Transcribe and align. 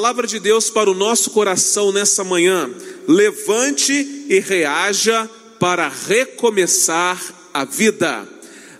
palavra 0.00 0.26
de 0.26 0.40
Deus 0.40 0.70
para 0.70 0.90
o 0.90 0.94
nosso 0.94 1.28
coração 1.28 1.92
nessa 1.92 2.24
manhã: 2.24 2.70
levante 3.06 3.92
e 4.30 4.40
reaja 4.40 5.28
para 5.58 5.88
recomeçar 5.88 7.22
a 7.52 7.66
vida. 7.66 8.26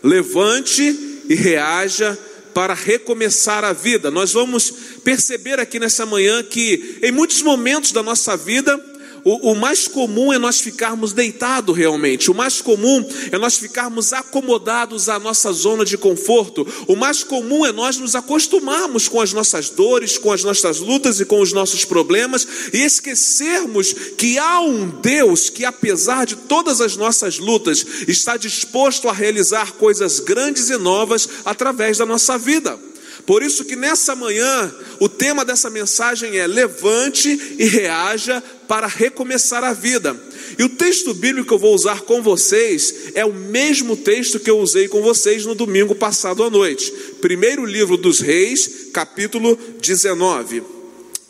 Levante 0.03 0.83
e 1.29 1.35
reaja 1.35 2.19
para 2.55 2.73
recomeçar 2.73 3.65
a 3.65 3.75
vida. 3.75 4.11
Nós 4.11 4.33
vamos 4.33 4.73
perceber 5.05 5.61
aqui 5.61 5.79
nessa 5.79 6.07
manhã 6.07 6.43
que 6.43 6.99
em 7.03 7.13
muitos 7.13 7.43
momentos 7.43 7.93
da 7.93 8.03
nossa 8.03 8.35
vida 8.35 8.79
o, 9.25 9.53
o 9.53 9.55
mais 9.55 9.87
comum 9.89 10.33
é 10.33 10.39
nós 10.39 10.61
ficarmos 10.61 11.13
deitados 11.13 11.77
realmente, 11.77 12.31
o 12.31 12.35
mais 12.35 12.61
comum 12.61 13.07
é 13.31 13.39
nós 13.39 13.57
ficarmos 13.57 14.13
acomodados 14.13 15.09
à 15.09 15.19
nossa 15.19 15.53
zona 15.53 15.85
de 15.85 15.97
conforto, 15.97 16.67
o 16.87 16.97
mais 16.97 17.23
comum 17.23 17.65
é 17.65 17.73
nós 17.73 17.97
nos 17.97 18.15
acostumarmos 18.15 19.09
com 19.09 19.21
as 19.21 19.33
nossas 19.33 19.71
dores, 19.71 20.19
com 20.19 20.33
as 20.33 20.45
nossas 20.45 20.79
lutas 20.79 21.21
e 21.21 21.25
com 21.25 21.41
os 21.41 21.53
nossos 21.53 21.85
problemas 21.85 22.47
e 22.73 22.79
esquecermos 22.79 23.93
que 24.17 24.39
há 24.39 24.61
um 24.61 24.89
Deus 24.89 25.51
que, 25.51 25.65
apesar 25.65 26.27
de 26.27 26.37
todas 26.37 26.81
as 26.81 26.97
nossas 26.97 27.39
lutas, 27.39 27.85
está 28.07 28.37
disposto 28.37 29.09
a 29.09 29.13
realizar 29.13 29.73
coisas 29.73 30.21
grandes 30.21 30.71
e 30.71 30.77
novas 30.77 31.29
através 31.45 31.99
da 31.99 32.07
nossa 32.07 32.39
vida. 32.39 32.90
Por 33.31 33.45
isso 33.45 33.65
que 33.65 33.77
nessa 33.77 34.17
manhã 34.17 34.75
o 34.99 35.09
tema 35.09 35.45
dessa 35.45 35.71
mensagem 35.71 36.37
é 36.37 36.49
levante 36.49 37.29
e 37.61 37.65
reaja 37.65 38.43
para 38.67 38.89
recomeçar 38.89 39.63
a 39.63 39.73
vida. 39.73 40.21
E 40.59 40.65
o 40.65 40.69
texto 40.71 41.15
bíblico 41.15 41.47
que 41.47 41.55
eu 41.55 41.59
vou 41.61 41.73
usar 41.73 42.01
com 42.01 42.21
vocês 42.21 43.13
é 43.15 43.25
o 43.25 43.33
mesmo 43.33 43.97
texto 43.97 44.41
que 44.41 44.51
eu 44.51 44.59
usei 44.59 44.89
com 44.89 45.01
vocês 45.01 45.47
no 45.47 45.55
domingo 45.55 45.95
passado 45.95 46.43
à 46.43 46.51
noite. 46.51 46.91
Primeiro 47.21 47.65
livro 47.65 47.97
dos 47.97 48.19
Reis, 48.19 48.89
capítulo 48.93 49.57
19. 49.81 50.65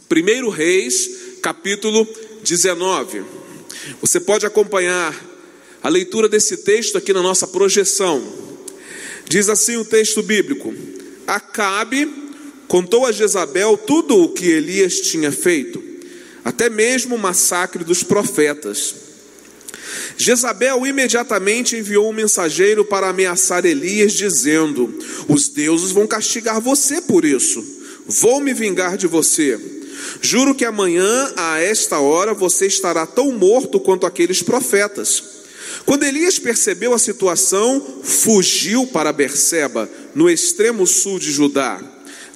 Primeiro 0.08 0.48
Reis, 0.48 1.10
capítulo 1.42 2.08
19. 2.42 3.24
Você 4.00 4.18
pode 4.18 4.46
acompanhar 4.46 5.14
a 5.82 5.88
leitura 5.90 6.30
desse 6.30 6.56
texto 6.56 6.96
aqui 6.96 7.12
na 7.12 7.20
nossa 7.20 7.46
projeção. 7.46 8.26
Diz 9.28 9.50
assim 9.50 9.76
o 9.76 9.84
texto 9.84 10.22
bíblico: 10.22 10.74
Acabe 11.30 12.12
contou 12.66 13.06
a 13.06 13.12
Jezabel 13.12 13.76
tudo 13.76 14.16
o 14.16 14.30
que 14.30 14.46
Elias 14.46 14.98
tinha 15.00 15.30
feito, 15.30 15.80
até 16.44 16.68
mesmo 16.68 17.14
o 17.14 17.18
massacre 17.18 17.84
dos 17.84 18.02
profetas. 18.02 18.96
Jezabel 20.16 20.84
imediatamente 20.84 21.76
enviou 21.76 22.10
um 22.10 22.12
mensageiro 22.12 22.84
para 22.84 23.10
ameaçar 23.10 23.64
Elias, 23.64 24.12
dizendo: 24.12 24.92
Os 25.28 25.46
deuses 25.46 25.92
vão 25.92 26.04
castigar 26.04 26.60
você 26.60 27.00
por 27.00 27.24
isso. 27.24 27.64
Vou 28.08 28.40
me 28.40 28.52
vingar 28.52 28.96
de 28.96 29.06
você. 29.06 29.56
Juro 30.20 30.52
que 30.52 30.64
amanhã, 30.64 31.32
a 31.36 31.60
esta 31.60 32.00
hora, 32.00 32.34
você 32.34 32.66
estará 32.66 33.06
tão 33.06 33.30
morto 33.30 33.78
quanto 33.78 34.04
aqueles 34.04 34.42
profetas. 34.42 35.22
Quando 35.86 36.04
Elias 36.04 36.38
percebeu 36.38 36.92
a 36.92 36.98
situação, 36.98 38.00
fugiu 38.02 38.86
para 38.88 39.12
Berseba, 39.12 39.88
no 40.14 40.28
extremo 40.28 40.86
sul 40.86 41.18
de 41.18 41.30
Judá. 41.30 41.80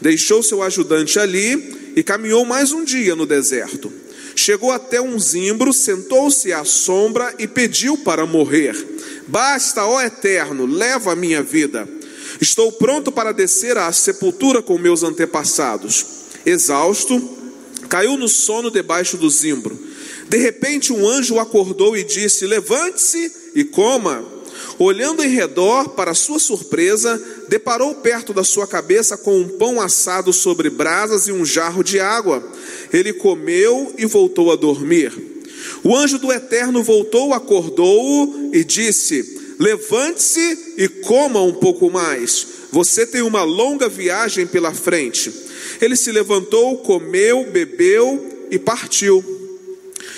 Deixou 0.01 0.43
seu 0.43 0.63
ajudante 0.63 1.19
ali 1.19 1.93
e 1.97 2.03
caminhou 2.03 2.45
mais 2.45 2.73
um 2.73 2.85
dia 2.85 3.15
no 3.15 3.27
deserto. 3.27 3.93
Chegou 4.37 4.73
até 4.73 5.01
um 5.01 5.19
zimbro, 5.19 5.73
sentou-se 5.73 6.53
à 6.53 6.65
sombra 6.65 7.35
e 7.39 7.47
pediu 7.47 7.97
para 7.99 8.27
morrer. 8.27 8.77
Basta, 9.29 9.85
ó 9.85 10.01
Eterno, 10.03 10.67
leva 10.67 11.13
a 11.13 11.17
minha 11.17 11.43
vida. 11.43 11.89
Estou 12.41 12.73
pronto 12.73 13.13
para 13.13 13.33
descer 13.33 13.79
à 13.79 13.91
sepultura 13.93 14.61
com 14.61 14.77
meus 14.77 15.03
antepassados. 15.03 16.05
Exausto, 16.45 17.21
caiu 17.89 18.17
no 18.17 18.29
sono 18.29 18.71
debaixo 18.71 19.17
do 19.17 19.31
zimbro. 19.31 19.79
De 20.29 20.39
repente, 20.39 20.93
um 20.93 21.09
anjo 21.09 21.39
acordou 21.39 21.97
e 21.97 22.03
disse: 22.03 22.47
Levante-se 22.47 23.33
e 23.55 23.65
coma. 23.65 24.34
Olhando 24.79 25.23
em 25.23 25.29
redor, 25.29 25.91
para 25.91 26.15
sua 26.15 26.39
surpresa, 26.39 27.23
deparou 27.49 27.95
perto 27.97 28.33
da 28.33 28.43
sua 28.43 28.67
cabeça 28.67 29.17
com 29.17 29.39
um 29.39 29.49
pão 29.49 29.81
assado 29.81 30.33
sobre 30.33 30.69
brasas 30.69 31.29
e 31.29 31.33
um 31.33 31.45
jarro 31.45 31.85
de 31.85 32.01
água. 32.01 32.43
Ele 32.93 33.13
comeu 33.13 33.95
e 33.97 34.05
voltou 34.05 34.51
a 34.51 34.57
dormir. 34.57 35.13
O 35.83 35.97
anjo 35.97 36.19
do 36.19 36.33
Eterno 36.33 36.83
voltou, 36.83 37.33
acordou-o 37.33 38.51
e 38.53 38.65
disse: 38.65 39.55
Levante-se 39.59 40.75
e 40.77 40.89
coma 40.89 41.41
um 41.41 41.53
pouco 41.53 41.91
mais. 41.91 42.47
Você 42.73 43.07
tem 43.07 43.23
uma 43.23 43.45
longa 43.45 43.89
viagem 43.89 44.47
pela 44.47 44.73
frente. 44.73 45.33
Ele 45.81 45.95
se 45.95 46.11
levantou, 46.11 46.79
comeu, 46.79 47.45
bebeu 47.51 48.47
e 48.51 48.59
partiu. 48.59 49.25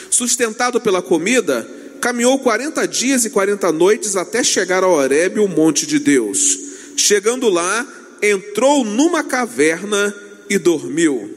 Sustentado 0.09 0.81
pela 0.81 1.03
comida, 1.03 1.69
caminhou 2.01 2.39
40 2.39 2.87
dias 2.87 3.25
e 3.25 3.31
40 3.31 3.73
noites 3.73 4.17
até 4.17 4.43
chegar 4.43 4.85
a 4.85 4.89
Horebe, 4.89 5.41
o 5.41 5.49
monte 5.49 5.87
de 5.87 5.99
Deus. 5.99 6.59
Chegando 6.97 7.49
lá, 7.49 7.87
entrou 8.23 8.85
numa 8.85 9.23
caverna 9.23 10.15
e 10.49 10.59
dormiu. 10.59 11.31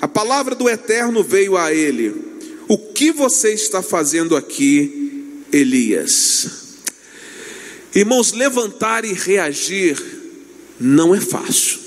A 0.00 0.08
palavra 0.08 0.54
do 0.54 0.68
Eterno 0.68 1.22
veio 1.22 1.56
a 1.56 1.72
ele: 1.72 2.14
O 2.68 2.76
que 2.76 3.10
você 3.10 3.52
está 3.52 3.82
fazendo 3.82 4.36
aqui, 4.36 5.42
Elias? 5.52 6.48
Irmãos, 7.94 8.32
levantar 8.32 9.04
e 9.04 9.12
reagir 9.12 9.96
não 10.78 11.14
é 11.14 11.20
fácil. 11.20 11.78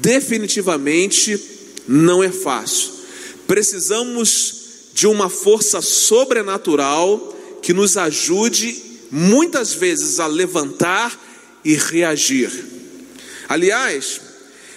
Definitivamente 0.00 1.40
não 1.88 2.22
é 2.22 2.30
fácil. 2.30 2.90
Precisamos 3.46 4.55
de 4.96 5.06
uma 5.06 5.28
força 5.28 5.82
sobrenatural 5.82 7.18
que 7.60 7.74
nos 7.74 7.98
ajude 7.98 8.82
muitas 9.10 9.74
vezes 9.74 10.18
a 10.18 10.26
levantar 10.26 11.22
e 11.62 11.74
reagir. 11.74 12.50
Aliás, 13.46 14.22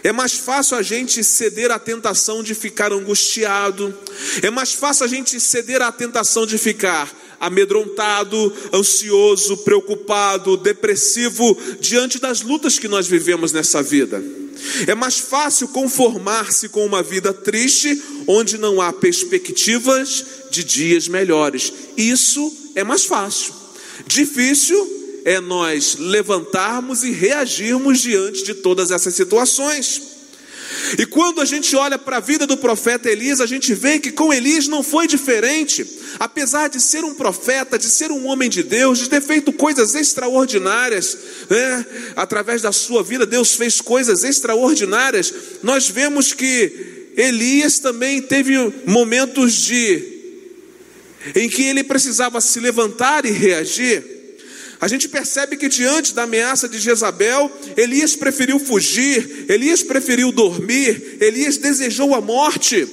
é 0.03 0.12
mais 0.12 0.34
fácil 0.34 0.75
a 0.75 0.81
gente 0.81 1.24
ceder 1.24 1.72
à 1.72 1.80
tentação 1.80 2.44
de 2.44 2.53
ficar 2.53 2.91
angustiado, 2.91 3.97
é 4.44 4.50
mais 4.50 4.74
fácil 4.74 5.06
a 5.06 5.07
gente 5.07 5.40
ceder 5.40 5.81
à 5.81 5.90
tentação 5.90 6.46
de 6.46 6.57
ficar 6.57 7.09
amedrontado, 7.40 8.53
ansioso, 8.74 9.56
preocupado, 9.59 10.57
depressivo 10.57 11.57
diante 11.80 12.19
das 12.19 12.41
lutas 12.41 12.78
que 12.78 12.90
nós 12.90 13.07
vivemos 13.07 13.53
nessa 13.53 13.81
vida. 13.81 14.22
É 14.88 14.96
mais 14.96 15.18
fácil 15.19 15.69
conformar-se 15.69 16.69
com 16.69 16.86
uma 16.86 17.01
vida 17.01 17.34
triste, 17.34 18.01
onde 18.31 18.59
não 18.59 18.79
há 18.79 18.94
perspectivas 18.94 20.23
de 20.51 20.63
dias 20.63 21.07
melhores. 21.07 21.73
Isso 21.97 22.72
é 22.75 22.84
mais 22.84 23.03
fácil. 23.03 23.51
Difícil 24.06 25.22
é 25.25 25.40
nós 25.40 25.95
levantarmos 25.97 27.03
e 27.03 27.09
reagirmos 27.09 28.00
diante 28.00 28.44
de 28.44 28.53
todas 28.53 28.91
essas 28.91 29.16
situações. 29.16 30.03
E 31.00 31.07
quando 31.07 31.41
a 31.41 31.45
gente 31.45 31.75
olha 31.75 31.97
para 31.97 32.18
a 32.18 32.19
vida 32.19 32.45
do 32.45 32.56
profeta 32.56 33.09
Elias, 33.09 33.41
a 33.41 33.47
gente 33.47 33.73
vê 33.73 33.97
que 33.97 34.12
com 34.12 34.31
Elias 34.31 34.68
não 34.68 34.84
foi 34.84 35.07
diferente. 35.07 35.84
Apesar 36.19 36.68
de 36.68 36.79
ser 36.79 37.03
um 37.03 37.16
profeta, 37.16 37.79
de 37.79 37.88
ser 37.88 38.12
um 38.12 38.28
homem 38.28 38.47
de 38.47 38.62
Deus, 38.62 39.00
de 39.00 39.09
ter 39.09 39.22
feito 39.22 39.51
coisas 39.51 39.95
extraordinárias, 39.95 41.18
né? 41.50 41.85
através 42.16 42.62
da 42.62 42.72
sua 42.72 43.01
vida, 43.01 43.25
Deus 43.25 43.56
fez 43.56 43.81
coisas 43.81 44.23
extraordinárias. 44.23 45.34
Nós 45.63 45.89
vemos 45.89 46.31
que 46.31 46.98
Elias 47.19 47.80
também 47.80 48.22
teve 48.22 48.56
momentos 48.85 49.53
de 49.53 50.18
em 51.35 51.50
que 51.50 51.63
ele 51.63 51.84
precisava 51.84 52.40
se 52.40 52.62
levantar 52.62 53.25
e 53.25 53.31
reagir. 53.31 54.02
A 54.80 54.88
gente 54.88 55.09
percebe 55.09 55.57
que 55.57 55.68
diante 55.68 56.13
da 56.13 56.24
ameaça 56.24 56.69
de 56.69 56.80
Jezabel, 56.80 57.51
Elias 57.75 58.16
preferiu 58.16 58.57
fugir, 58.57 59.45
Elias 59.50 59.83
preferiu 59.83 60.31
dormir, 60.31 61.18
Elias 61.19 61.57
desejou 61.57 62.16
a 62.16 62.21
morte. 62.21 62.88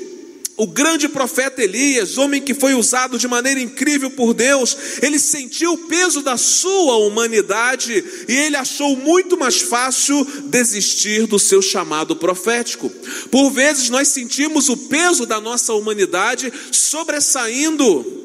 O 0.57 0.67
grande 0.67 1.07
profeta 1.07 1.63
Elias, 1.63 2.17
homem 2.17 2.41
que 2.41 2.55
foi 2.55 2.75
usado 2.75 3.19
de 3.19 3.29
maneira 3.29 3.61
incrível 3.61 4.11
por 4.11 4.33
Deus, 4.33 4.75
ele 5.03 5.19
sentiu 5.19 5.75
o 5.75 5.79
peso 5.87 6.23
da 6.23 6.39
sua 6.39 6.97
humanidade 6.97 8.03
e 8.27 8.33
ele 8.33 8.57
achou 8.57 8.97
muito 8.97 9.37
mais 9.37 9.61
fácil 9.61 10.25
desistir 10.45 11.27
do 11.27 11.39
seu 11.39 11.61
chamado 11.61 12.17
profético. 12.17 12.89
Por 13.31 13.51
vezes 13.51 13.91
nós 13.91 14.09
sentimos 14.09 14.71
o 14.71 14.77
peso 14.79 15.27
da 15.27 15.43
nossa 15.43 15.75
humanidade 15.75 16.51
sobressaindo 16.73 18.25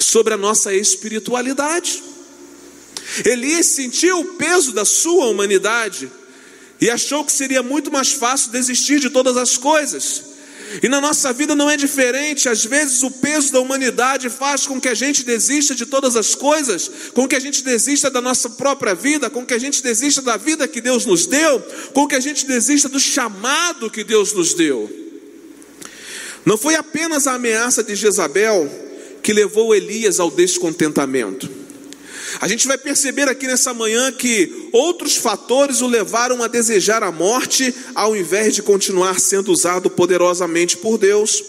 sobre 0.00 0.32
a 0.32 0.38
nossa 0.38 0.72
espiritualidade. 0.72 2.02
Elias 3.26 3.66
sentiu 3.66 4.20
o 4.20 4.24
peso 4.36 4.72
da 4.72 4.86
sua 4.86 5.26
humanidade 5.26 6.10
e 6.80 6.90
achou 6.90 7.24
que 7.24 7.32
seria 7.32 7.62
muito 7.62 7.90
mais 7.90 8.12
fácil 8.12 8.50
desistir 8.50 9.00
de 9.00 9.10
todas 9.10 9.36
as 9.36 9.56
coisas. 9.56 10.34
E 10.82 10.88
na 10.88 11.00
nossa 11.00 11.32
vida 11.32 11.54
não 11.54 11.70
é 11.70 11.76
diferente. 11.76 12.48
Às 12.48 12.64
vezes 12.64 13.02
o 13.02 13.10
peso 13.10 13.52
da 13.52 13.60
humanidade 13.60 14.28
faz 14.28 14.66
com 14.66 14.80
que 14.80 14.88
a 14.88 14.94
gente 14.94 15.24
desista 15.24 15.74
de 15.74 15.86
todas 15.86 16.16
as 16.16 16.34
coisas, 16.34 16.90
com 17.12 17.28
que 17.28 17.36
a 17.36 17.40
gente 17.40 17.62
desista 17.62 18.10
da 18.10 18.20
nossa 18.20 18.50
própria 18.50 18.94
vida, 18.94 19.30
com 19.30 19.44
que 19.46 19.54
a 19.54 19.58
gente 19.58 19.82
desista 19.82 20.20
da 20.20 20.36
vida 20.36 20.66
que 20.66 20.80
Deus 20.80 21.06
nos 21.06 21.26
deu, 21.26 21.60
com 21.92 22.06
que 22.06 22.14
a 22.14 22.20
gente 22.20 22.46
desista 22.46 22.88
do 22.88 22.98
chamado 22.98 23.90
que 23.90 24.02
Deus 24.02 24.32
nos 24.32 24.54
deu. 24.54 24.90
Não 26.44 26.58
foi 26.58 26.74
apenas 26.74 27.26
a 27.26 27.34
ameaça 27.34 27.82
de 27.82 27.94
Jezabel 27.94 28.68
que 29.22 29.32
levou 29.32 29.74
Elias 29.74 30.20
ao 30.20 30.30
descontentamento. 30.30 31.63
A 32.40 32.48
gente 32.48 32.66
vai 32.66 32.76
perceber 32.78 33.28
aqui 33.28 33.46
nessa 33.46 33.72
manhã 33.72 34.10
que 34.12 34.68
outros 34.72 35.16
fatores 35.16 35.80
o 35.80 35.86
levaram 35.86 36.42
a 36.42 36.48
desejar 36.48 37.02
a 37.02 37.12
morte, 37.12 37.74
ao 37.94 38.16
invés 38.16 38.54
de 38.54 38.62
continuar 38.62 39.20
sendo 39.20 39.52
usado 39.52 39.90
poderosamente 39.90 40.76
por 40.76 40.98
Deus. 40.98 41.42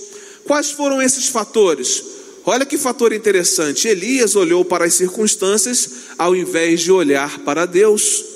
Quais 0.46 0.72
foram 0.72 1.02
esses 1.02 1.28
fatores? 1.28 2.04
Olha 2.46 2.66
que 2.66 2.78
fator 2.78 3.12
interessante. 3.12 3.88
Elias 3.88 4.36
olhou 4.36 4.64
para 4.64 4.86
as 4.86 4.94
circunstâncias 4.94 5.90
ao 6.18 6.36
invés 6.36 6.82
de 6.82 6.92
olhar 6.92 7.40
para 7.40 7.66
Deus. 7.66 8.35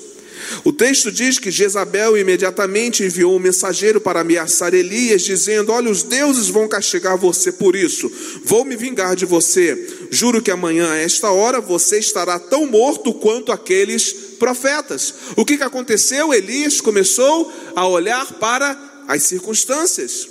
O 0.64 0.72
texto 0.72 1.10
diz 1.10 1.38
que 1.38 1.50
Jezabel 1.50 2.16
imediatamente 2.16 3.04
enviou 3.04 3.36
um 3.36 3.38
mensageiro 3.38 4.00
para 4.00 4.20
ameaçar 4.20 4.74
Elias, 4.74 5.22
dizendo: 5.22 5.72
Olha, 5.72 5.90
os 5.90 6.02
deuses 6.02 6.48
vão 6.48 6.68
castigar 6.68 7.16
você 7.16 7.52
por 7.52 7.76
isso, 7.76 8.10
vou 8.44 8.64
me 8.64 8.76
vingar 8.76 9.16
de 9.16 9.24
você. 9.24 10.08
Juro 10.10 10.42
que 10.42 10.50
amanhã, 10.50 10.90
a 10.90 10.96
esta 10.96 11.30
hora, 11.30 11.60
você 11.60 11.98
estará 11.98 12.38
tão 12.38 12.66
morto 12.66 13.12
quanto 13.14 13.52
aqueles 13.52 14.12
profetas. 14.38 15.14
O 15.36 15.44
que, 15.44 15.56
que 15.56 15.62
aconteceu? 15.62 16.32
Elias 16.32 16.80
começou 16.80 17.52
a 17.76 17.86
olhar 17.86 18.26
para 18.34 19.04
as 19.06 19.22
circunstâncias. 19.24 20.28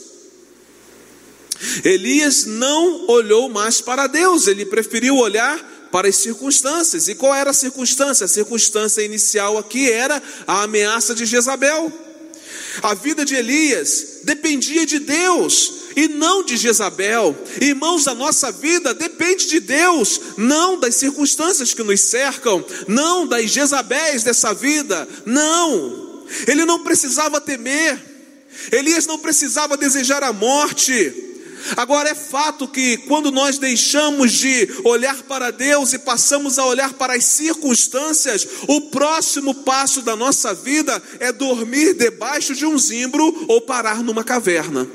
Elias 1.83 2.45
não 2.45 3.07
olhou 3.07 3.49
mais 3.49 3.81
para 3.81 4.07
Deus, 4.07 4.47
ele 4.47 4.65
preferiu 4.65 5.17
olhar 5.17 5.78
para 5.91 6.07
as 6.07 6.15
circunstâncias. 6.15 7.07
E 7.07 7.15
qual 7.15 7.33
era 7.33 7.51
a 7.51 7.53
circunstância? 7.53 8.25
A 8.25 8.27
circunstância 8.27 9.01
inicial 9.01 9.57
aqui 9.57 9.91
era 9.91 10.21
a 10.47 10.63
ameaça 10.63 11.13
de 11.15 11.25
Jezabel. 11.25 11.91
A 12.81 12.93
vida 12.93 13.25
de 13.25 13.35
Elias 13.35 14.19
dependia 14.23 14.85
de 14.85 14.99
Deus 14.99 15.73
e 15.95 16.07
não 16.07 16.43
de 16.43 16.55
Jezabel. 16.55 17.35
Irmãos, 17.59 18.07
a 18.07 18.13
nossa 18.13 18.51
vida 18.51 18.93
depende 18.93 19.47
de 19.47 19.59
Deus, 19.59 20.21
não 20.37 20.79
das 20.79 20.95
circunstâncias 20.95 21.73
que 21.73 21.83
nos 21.83 21.99
cercam, 22.01 22.63
não 22.87 23.27
das 23.27 23.51
Jezabéis 23.51 24.23
dessa 24.23 24.53
vida. 24.53 25.07
Não. 25.25 26.25
Ele 26.47 26.65
não 26.65 26.83
precisava 26.83 27.41
temer. 27.41 27.99
Elias 28.71 29.05
não 29.05 29.17
precisava 29.17 29.75
desejar 29.75 30.23
a 30.23 30.31
morte. 30.31 31.28
Agora 31.75 32.09
é 32.09 32.15
fato 32.15 32.67
que 32.67 32.97
quando 32.97 33.31
nós 33.31 33.57
deixamos 33.57 34.31
de 34.31 34.67
olhar 34.83 35.23
para 35.23 35.51
Deus 35.51 35.93
e 35.93 35.99
passamos 35.99 36.57
a 36.57 36.65
olhar 36.65 36.93
para 36.93 37.15
as 37.15 37.25
circunstâncias, 37.25 38.47
o 38.67 38.81
próximo 38.89 39.53
passo 39.53 40.01
da 40.01 40.15
nossa 40.15 40.53
vida 40.53 41.01
é 41.19 41.31
dormir 41.31 41.93
debaixo 41.93 42.53
de 42.55 42.65
um 42.65 42.77
zimbro 42.77 43.45
ou 43.47 43.61
parar 43.61 44.03
numa 44.03 44.23
caverna. 44.23 44.87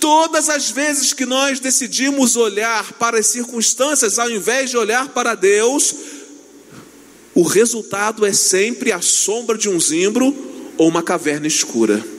Todas 0.00 0.48
as 0.48 0.70
vezes 0.70 1.12
que 1.12 1.26
nós 1.26 1.60
decidimos 1.60 2.36
olhar 2.36 2.92
para 2.94 3.18
as 3.18 3.26
circunstâncias 3.26 4.18
ao 4.18 4.30
invés 4.30 4.70
de 4.70 4.76
olhar 4.76 5.08
para 5.08 5.34
Deus, 5.34 5.94
o 7.34 7.42
resultado 7.42 8.24
é 8.24 8.32
sempre 8.32 8.92
a 8.92 9.00
sombra 9.00 9.56
de 9.56 9.68
um 9.68 9.78
zimbro 9.78 10.34
ou 10.76 10.88
uma 10.88 11.02
caverna 11.02 11.46
escura. 11.46 12.17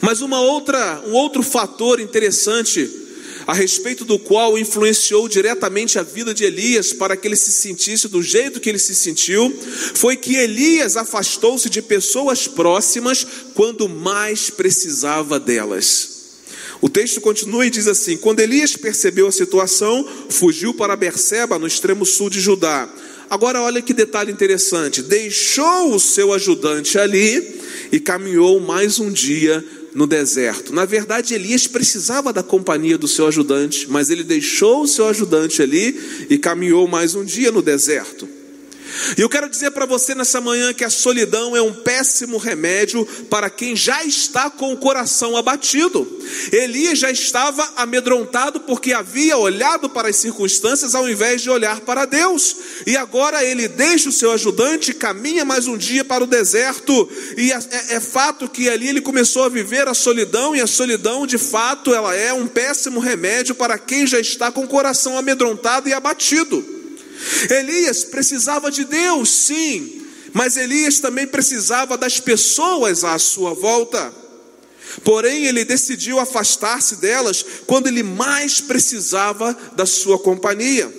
Mas 0.00 0.20
uma 0.20 0.40
outra, 0.40 1.02
um 1.06 1.12
outro 1.12 1.42
fator 1.42 2.00
interessante 2.00 3.02
a 3.46 3.52
respeito 3.52 4.04
do 4.04 4.18
qual 4.18 4.58
influenciou 4.58 5.28
diretamente 5.28 5.98
a 5.98 6.02
vida 6.02 6.32
de 6.32 6.44
Elias 6.44 6.92
para 6.92 7.16
que 7.16 7.26
ele 7.26 7.36
se 7.36 7.50
sentisse 7.50 8.08
do 8.08 8.22
jeito 8.22 8.60
que 8.60 8.68
ele 8.68 8.78
se 8.78 8.94
sentiu, 8.94 9.52
foi 9.94 10.16
que 10.16 10.36
Elias 10.36 10.96
afastou-se 10.96 11.68
de 11.68 11.82
pessoas 11.82 12.46
próximas 12.46 13.26
quando 13.54 13.88
mais 13.88 14.50
precisava 14.50 15.40
delas. 15.40 16.12
O 16.80 16.88
texto 16.88 17.20
continua 17.20 17.64
e 17.64 17.70
diz 17.70 17.86
assim: 17.86 18.16
Quando 18.16 18.40
Elias 18.40 18.76
percebeu 18.76 19.28
a 19.28 19.32
situação, 19.32 20.06
fugiu 20.28 20.74
para 20.74 20.96
Berseba, 20.96 21.56
no 21.56 21.66
extremo 21.66 22.04
sul 22.04 22.28
de 22.28 22.40
Judá. 22.40 22.92
Agora 23.32 23.62
olha 23.62 23.80
que 23.80 23.94
detalhe 23.94 24.30
interessante: 24.30 25.00
deixou 25.00 25.94
o 25.94 25.98
seu 25.98 26.34
ajudante 26.34 26.98
ali 26.98 27.58
e 27.90 27.98
caminhou 27.98 28.60
mais 28.60 28.98
um 28.98 29.10
dia 29.10 29.64
no 29.94 30.06
deserto. 30.06 30.70
Na 30.70 30.84
verdade, 30.84 31.32
Elias 31.32 31.66
precisava 31.66 32.30
da 32.30 32.42
companhia 32.42 32.98
do 32.98 33.08
seu 33.08 33.26
ajudante, 33.26 33.90
mas 33.90 34.10
ele 34.10 34.22
deixou 34.22 34.82
o 34.82 34.86
seu 34.86 35.08
ajudante 35.08 35.62
ali 35.62 36.26
e 36.28 36.36
caminhou 36.36 36.86
mais 36.86 37.14
um 37.14 37.24
dia 37.24 37.50
no 37.50 37.62
deserto. 37.62 38.28
E 39.16 39.20
eu 39.20 39.28
quero 39.28 39.48
dizer 39.48 39.70
para 39.70 39.86
você 39.86 40.14
nessa 40.14 40.40
manhã 40.40 40.72
que 40.72 40.84
a 40.84 40.90
solidão 40.90 41.56
é 41.56 41.62
um 41.62 41.72
péssimo 41.72 42.36
remédio 42.36 43.06
para 43.30 43.48
quem 43.48 43.74
já 43.74 44.04
está 44.04 44.50
com 44.50 44.72
o 44.72 44.76
coração 44.76 45.36
abatido. 45.36 46.06
Elias 46.50 46.98
já 46.98 47.10
estava 47.10 47.68
amedrontado 47.76 48.60
porque 48.60 48.92
havia 48.92 49.36
olhado 49.36 49.88
para 49.88 50.08
as 50.08 50.16
circunstâncias 50.16 50.94
ao 50.94 51.08
invés 51.08 51.42
de 51.42 51.50
olhar 51.50 51.80
para 51.80 52.04
Deus. 52.04 52.56
E 52.86 52.96
agora 52.96 53.44
ele 53.44 53.68
deixa 53.68 54.08
o 54.08 54.12
seu 54.12 54.32
ajudante, 54.32 54.92
caminha 54.92 55.44
mais 55.44 55.66
um 55.66 55.76
dia 55.76 56.04
para 56.04 56.24
o 56.24 56.26
deserto. 56.26 57.08
E 57.36 57.52
é, 57.52 57.56
é, 57.70 57.94
é 57.94 58.00
fato 58.00 58.48
que 58.48 58.68
ali 58.68 58.88
ele 58.88 59.00
começou 59.00 59.44
a 59.44 59.48
viver 59.48 59.88
a 59.88 59.94
solidão, 59.94 60.54
e 60.54 60.60
a 60.60 60.66
solidão, 60.66 61.26
de 61.26 61.38
fato, 61.38 61.94
ela 61.94 62.14
é 62.14 62.32
um 62.32 62.46
péssimo 62.46 63.00
remédio 63.00 63.54
para 63.54 63.78
quem 63.78 64.06
já 64.06 64.20
está 64.20 64.50
com 64.50 64.64
o 64.64 64.68
coração 64.68 65.16
amedrontado 65.16 65.88
e 65.88 65.92
abatido. 65.92 66.81
Elias 67.50 68.04
precisava 68.04 68.70
de 68.70 68.84
Deus, 68.84 69.30
sim, 69.30 70.02
mas 70.32 70.56
Elias 70.56 70.98
também 70.98 71.26
precisava 71.26 71.96
das 71.96 72.18
pessoas 72.18 73.04
à 73.04 73.18
sua 73.18 73.54
volta. 73.54 74.12
Porém, 75.04 75.46
ele 75.46 75.64
decidiu 75.64 76.18
afastar-se 76.18 76.96
delas 76.96 77.44
quando 77.66 77.86
ele 77.86 78.02
mais 78.02 78.60
precisava 78.60 79.56
da 79.74 79.86
sua 79.86 80.18
companhia. 80.18 80.92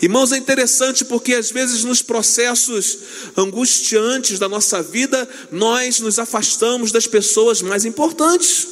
Irmãos, 0.00 0.32
é 0.32 0.38
interessante 0.38 1.04
porque 1.04 1.34
às 1.34 1.50
vezes 1.50 1.84
nos 1.84 2.00
processos 2.00 2.98
angustiantes 3.36 4.38
da 4.38 4.48
nossa 4.48 4.82
vida, 4.82 5.28
nós 5.50 6.00
nos 6.00 6.18
afastamos 6.18 6.90
das 6.90 7.06
pessoas 7.06 7.60
mais 7.60 7.84
importantes. 7.84 8.66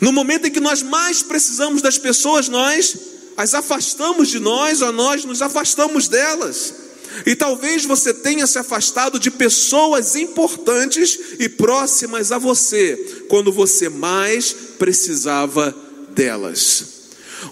No 0.00 0.12
momento 0.12 0.46
em 0.46 0.50
que 0.50 0.60
nós 0.60 0.82
mais 0.82 1.22
precisamos 1.22 1.82
das 1.82 1.98
pessoas, 1.98 2.48
nós 2.48 2.96
as 3.38 3.54
afastamos 3.54 4.28
de 4.28 4.40
nós 4.40 4.82
ou 4.82 4.92
nós 4.92 5.24
nos 5.24 5.40
afastamos 5.40 6.08
delas. 6.08 6.74
E 7.24 7.36
talvez 7.36 7.84
você 7.84 8.12
tenha 8.12 8.48
se 8.48 8.58
afastado 8.58 9.16
de 9.16 9.30
pessoas 9.30 10.16
importantes 10.16 11.16
e 11.38 11.48
próximas 11.48 12.32
a 12.32 12.38
você, 12.38 12.96
quando 13.28 13.52
você 13.52 13.88
mais 13.88 14.52
precisava 14.76 15.72
delas. 16.10 16.84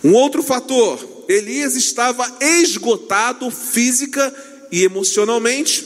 Um 0.02 0.12
outro 0.12 0.42
fator, 0.42 1.24
Elias 1.28 1.76
estava 1.76 2.36
esgotado 2.40 3.48
física 3.48 4.34
e 4.72 4.82
emocionalmente. 4.82 5.84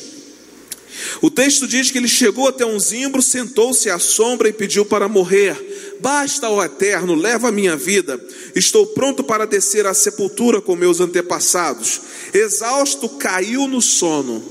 O 1.21 1.31
texto 1.31 1.69
diz 1.69 1.91
que 1.91 1.99
ele 1.99 2.09
chegou 2.09 2.49
até 2.49 2.65
um 2.65 2.81
zimbro, 2.81 3.21
sentou-se 3.21 3.91
à 3.91 3.99
sombra 3.99 4.49
e 4.49 4.53
pediu 4.53 4.87
para 4.87 5.09
morrer. 5.09 5.70
Basta, 6.01 6.49
ó 6.49 6.65
Eterno, 6.65 7.15
leva 7.15 7.49
a 7.49 7.53
minha 7.53 7.77
vida. 7.77 8.21
Estou 8.55 8.87
pronto 8.87 9.23
para 9.23 9.47
descer 9.47 9.87
à 9.87 9.95
sepultura 9.95 10.61
com 10.61 10.75
meus 10.75 11.01
antepassados. 11.01 12.01
Exausto, 12.33 13.09
caiu 13.09 13.69
no 13.69 13.83
sono. 13.83 14.43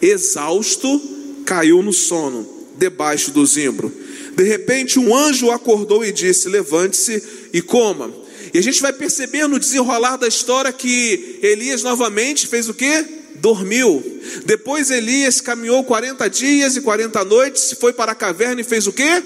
Exausto, 0.00 1.00
caiu 1.44 1.82
no 1.82 1.92
sono, 1.92 2.46
debaixo 2.76 3.30
do 3.30 3.44
zimbro. 3.46 3.92
De 4.36 4.44
repente, 4.44 4.98
um 4.98 5.16
anjo 5.16 5.50
acordou 5.50 6.04
e 6.04 6.12
disse: 6.12 6.48
Levante-se 6.48 7.22
e 7.52 7.62
coma. 7.62 8.12
E 8.52 8.58
a 8.58 8.62
gente 8.62 8.80
vai 8.80 8.92
perceber 8.92 9.46
no 9.48 9.58
desenrolar 9.58 10.16
da 10.16 10.28
história 10.28 10.72
que 10.72 11.38
Elias 11.42 11.82
novamente 11.82 12.46
fez 12.46 12.68
o 12.68 12.74
que? 12.74 13.18
dormiu. 13.40 14.02
Depois 14.44 14.90
Elias 14.90 15.40
caminhou 15.40 15.84
40 15.84 16.28
dias 16.28 16.76
e 16.76 16.80
40 16.80 17.24
noites, 17.24 17.76
foi 17.78 17.92
para 17.92 18.10
a 18.12 18.14
caverna 18.14 18.60
e 18.60 18.64
fez 18.64 18.86
o 18.86 18.92
quê? 18.92 19.22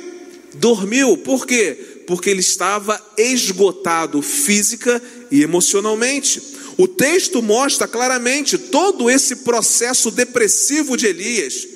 Dormiu. 0.54 1.16
Por 1.18 1.46
quê? 1.46 2.04
Porque 2.06 2.30
ele 2.30 2.40
estava 2.40 3.00
esgotado 3.16 4.20
física 4.22 5.02
e 5.30 5.42
emocionalmente. 5.42 6.42
O 6.76 6.88
texto 6.88 7.42
mostra 7.42 7.86
claramente 7.86 8.56
todo 8.56 9.10
esse 9.10 9.36
processo 9.36 10.10
depressivo 10.10 10.96
de 10.96 11.06
Elias. 11.06 11.66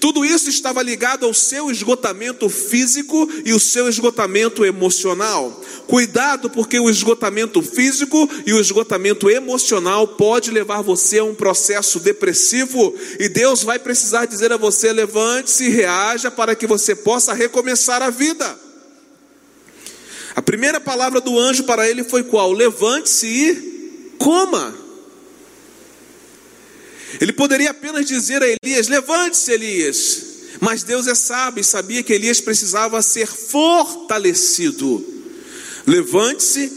Tudo 0.00 0.24
isso 0.24 0.48
estava 0.48 0.82
ligado 0.82 1.26
ao 1.26 1.34
seu 1.34 1.70
esgotamento 1.70 2.48
físico 2.48 3.28
e 3.44 3.52
o 3.52 3.60
seu 3.60 3.88
esgotamento 3.88 4.64
emocional. 4.64 5.60
Cuidado, 5.86 6.50
porque 6.50 6.78
o 6.78 6.90
esgotamento 6.90 7.62
físico 7.62 8.28
e 8.46 8.52
o 8.52 8.60
esgotamento 8.60 9.30
emocional 9.30 10.06
pode 10.08 10.50
levar 10.50 10.82
você 10.82 11.18
a 11.18 11.24
um 11.24 11.34
processo 11.34 12.00
depressivo 12.00 12.94
e 13.18 13.28
Deus 13.28 13.62
vai 13.62 13.78
precisar 13.78 14.26
dizer 14.26 14.52
a 14.52 14.56
você: 14.56 14.92
levante-se 14.92 15.64
e 15.64 15.70
reaja 15.70 16.30
para 16.30 16.54
que 16.54 16.66
você 16.66 16.94
possa 16.94 17.32
recomeçar 17.32 18.02
a 18.02 18.10
vida. 18.10 18.62
Primeira 20.52 20.78
palavra 20.78 21.18
do 21.18 21.38
anjo 21.38 21.64
para 21.64 21.88
ele 21.88 22.04
foi 22.04 22.22
qual? 22.22 22.52
Levante-se 22.52 23.26
e 23.26 24.16
coma. 24.18 24.81
Ele 27.20 27.32
poderia 27.32 27.70
apenas 27.70 28.06
dizer 28.06 28.42
a 28.42 28.46
Elias: 28.46 28.88
Levante-se, 28.88 29.52
Elias. 29.52 30.32
Mas 30.60 30.82
Deus 30.82 31.06
é 31.06 31.14
sábio 31.14 31.60
e 31.60 31.64
sabia 31.64 32.02
que 32.02 32.12
Elias 32.12 32.40
precisava 32.40 33.02
ser 33.02 33.26
fortalecido. 33.26 35.04
Levante-se 35.86 36.70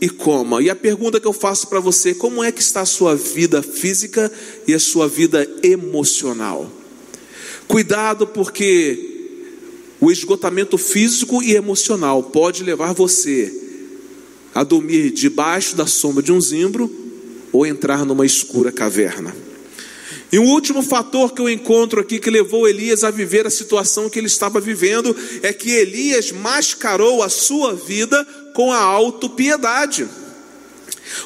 e 0.00 0.08
coma. 0.08 0.62
E 0.62 0.70
a 0.70 0.76
pergunta 0.76 1.20
que 1.20 1.26
eu 1.26 1.32
faço 1.32 1.66
para 1.68 1.80
você: 1.80 2.14
como 2.14 2.42
é 2.42 2.52
que 2.52 2.60
está 2.60 2.82
a 2.82 2.86
sua 2.86 3.14
vida 3.16 3.62
física 3.62 4.30
e 4.66 4.74
a 4.74 4.78
sua 4.78 5.08
vida 5.08 5.48
emocional? 5.62 6.70
Cuidado, 7.66 8.26
porque 8.26 9.12
o 10.00 10.10
esgotamento 10.10 10.76
físico 10.76 11.42
e 11.42 11.54
emocional 11.54 12.22
pode 12.24 12.62
levar 12.62 12.92
você 12.92 13.52
a 14.54 14.62
dormir 14.62 15.10
debaixo 15.10 15.76
da 15.76 15.86
sombra 15.86 16.22
de 16.22 16.32
um 16.32 16.40
zimbro 16.40 16.90
ou 17.52 17.64
entrar 17.64 18.04
numa 18.04 18.26
escura 18.26 18.70
caverna. 18.70 19.34
E 20.32 20.38
um 20.38 20.46
último 20.46 20.82
fator 20.82 21.34
que 21.34 21.42
eu 21.42 21.48
encontro 21.48 22.00
aqui 22.00 22.18
que 22.18 22.30
levou 22.30 22.66
Elias 22.66 23.04
a 23.04 23.10
viver 23.10 23.46
a 23.46 23.50
situação 23.50 24.08
que 24.08 24.18
ele 24.18 24.28
estava 24.28 24.58
vivendo 24.58 25.14
é 25.42 25.52
que 25.52 25.70
Elias 25.70 26.32
mascarou 26.32 27.22
a 27.22 27.28
sua 27.28 27.74
vida 27.74 28.26
com 28.54 28.72
a 28.72 28.78
autopiedade. 28.78 30.08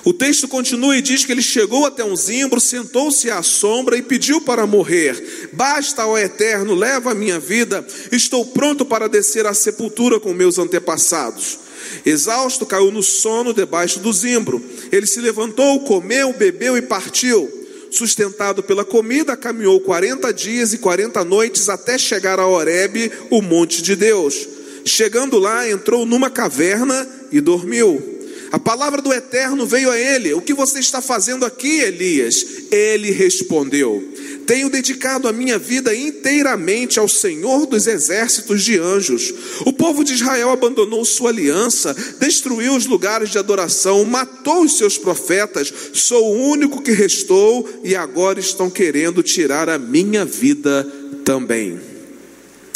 O 0.04 0.12
texto 0.12 0.48
continua 0.48 0.96
e 0.96 1.02
diz 1.02 1.24
que 1.24 1.30
ele 1.30 1.42
chegou 1.42 1.86
até 1.86 2.04
um 2.04 2.16
zimbro, 2.16 2.60
sentou-se 2.60 3.30
à 3.30 3.44
sombra 3.44 3.96
e 3.96 4.02
pediu 4.02 4.40
para 4.40 4.66
morrer. 4.66 5.50
Basta, 5.52 6.04
ó 6.04 6.18
Eterno, 6.18 6.74
leva 6.74 7.12
a 7.12 7.14
minha 7.14 7.38
vida, 7.38 7.86
estou 8.10 8.44
pronto 8.46 8.84
para 8.84 9.08
descer 9.08 9.46
à 9.46 9.54
sepultura 9.54 10.18
com 10.18 10.32
meus 10.32 10.58
antepassados. 10.58 11.60
Exausto, 12.04 12.66
caiu 12.66 12.90
no 12.90 13.04
sono 13.04 13.54
debaixo 13.54 14.00
do 14.00 14.12
zimbro. 14.12 14.60
Ele 14.90 15.06
se 15.06 15.20
levantou, 15.20 15.78
comeu, 15.80 16.32
bebeu 16.32 16.76
e 16.76 16.82
partiu. 16.82 17.55
Sustentado 17.90 18.62
pela 18.62 18.84
comida, 18.84 19.36
caminhou 19.36 19.80
40 19.80 20.32
dias 20.32 20.72
e 20.72 20.78
40 20.78 21.24
noites 21.24 21.68
até 21.68 21.96
chegar 21.96 22.38
a 22.38 22.46
Horebe, 22.46 23.10
o 23.30 23.40
monte 23.40 23.82
de 23.82 23.94
Deus. 23.96 24.48
Chegando 24.84 25.38
lá, 25.38 25.68
entrou 25.68 26.06
numa 26.06 26.30
caverna 26.30 27.08
e 27.32 27.40
dormiu. 27.40 28.16
A 28.52 28.58
palavra 28.58 29.02
do 29.02 29.12
Eterno 29.12 29.66
veio 29.66 29.90
a 29.90 29.98
ele: 29.98 30.32
O 30.32 30.40
que 30.40 30.54
você 30.54 30.78
está 30.78 31.02
fazendo 31.02 31.44
aqui, 31.44 31.80
Elias? 31.80 32.46
Ele 32.70 33.10
respondeu: 33.10 34.02
Tenho 34.46 34.70
dedicado 34.70 35.26
a 35.26 35.32
minha 35.32 35.58
vida 35.58 35.94
inteiramente 35.94 36.98
ao 36.98 37.08
Senhor 37.08 37.66
dos 37.66 37.86
exércitos 37.86 38.62
de 38.62 38.78
anjos. 38.78 39.34
O 39.64 39.72
povo 39.72 40.04
de 40.04 40.14
Israel 40.14 40.50
abandonou 40.50 41.04
sua 41.04 41.30
aliança, 41.30 41.94
destruiu 42.20 42.76
os 42.76 42.86
lugares 42.86 43.30
de 43.30 43.38
adoração, 43.38 44.04
matou 44.04 44.62
os 44.62 44.78
seus 44.78 44.96
profetas. 44.96 45.72
Sou 45.92 46.32
o 46.32 46.50
único 46.50 46.80
que 46.80 46.92
restou 46.92 47.68
e 47.82 47.96
agora 47.96 48.38
estão 48.38 48.70
querendo 48.70 49.22
tirar 49.22 49.68
a 49.68 49.78
minha 49.78 50.24
vida 50.24 50.86
também. 51.24 51.80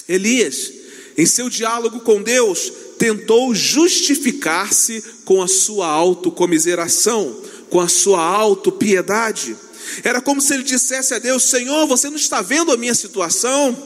Elias 0.08 0.80
em 1.20 1.26
seu 1.26 1.50
diálogo 1.50 2.00
com 2.00 2.22
Deus, 2.22 2.72
tentou 2.98 3.54
justificar-se 3.54 5.04
com 5.24 5.42
a 5.42 5.48
sua 5.48 5.86
autocomiseração, 5.86 7.36
com 7.68 7.78
a 7.78 7.88
sua 7.88 8.22
autopiedade. 8.22 9.54
Era 10.02 10.20
como 10.20 10.40
se 10.40 10.54
ele 10.54 10.62
dissesse 10.62 11.14
a 11.14 11.18
Deus: 11.18 11.44
Senhor, 11.44 11.86
você 11.86 12.08
não 12.08 12.16
está 12.16 12.42
vendo 12.42 12.72
a 12.72 12.76
minha 12.76 12.94
situação? 12.94 13.76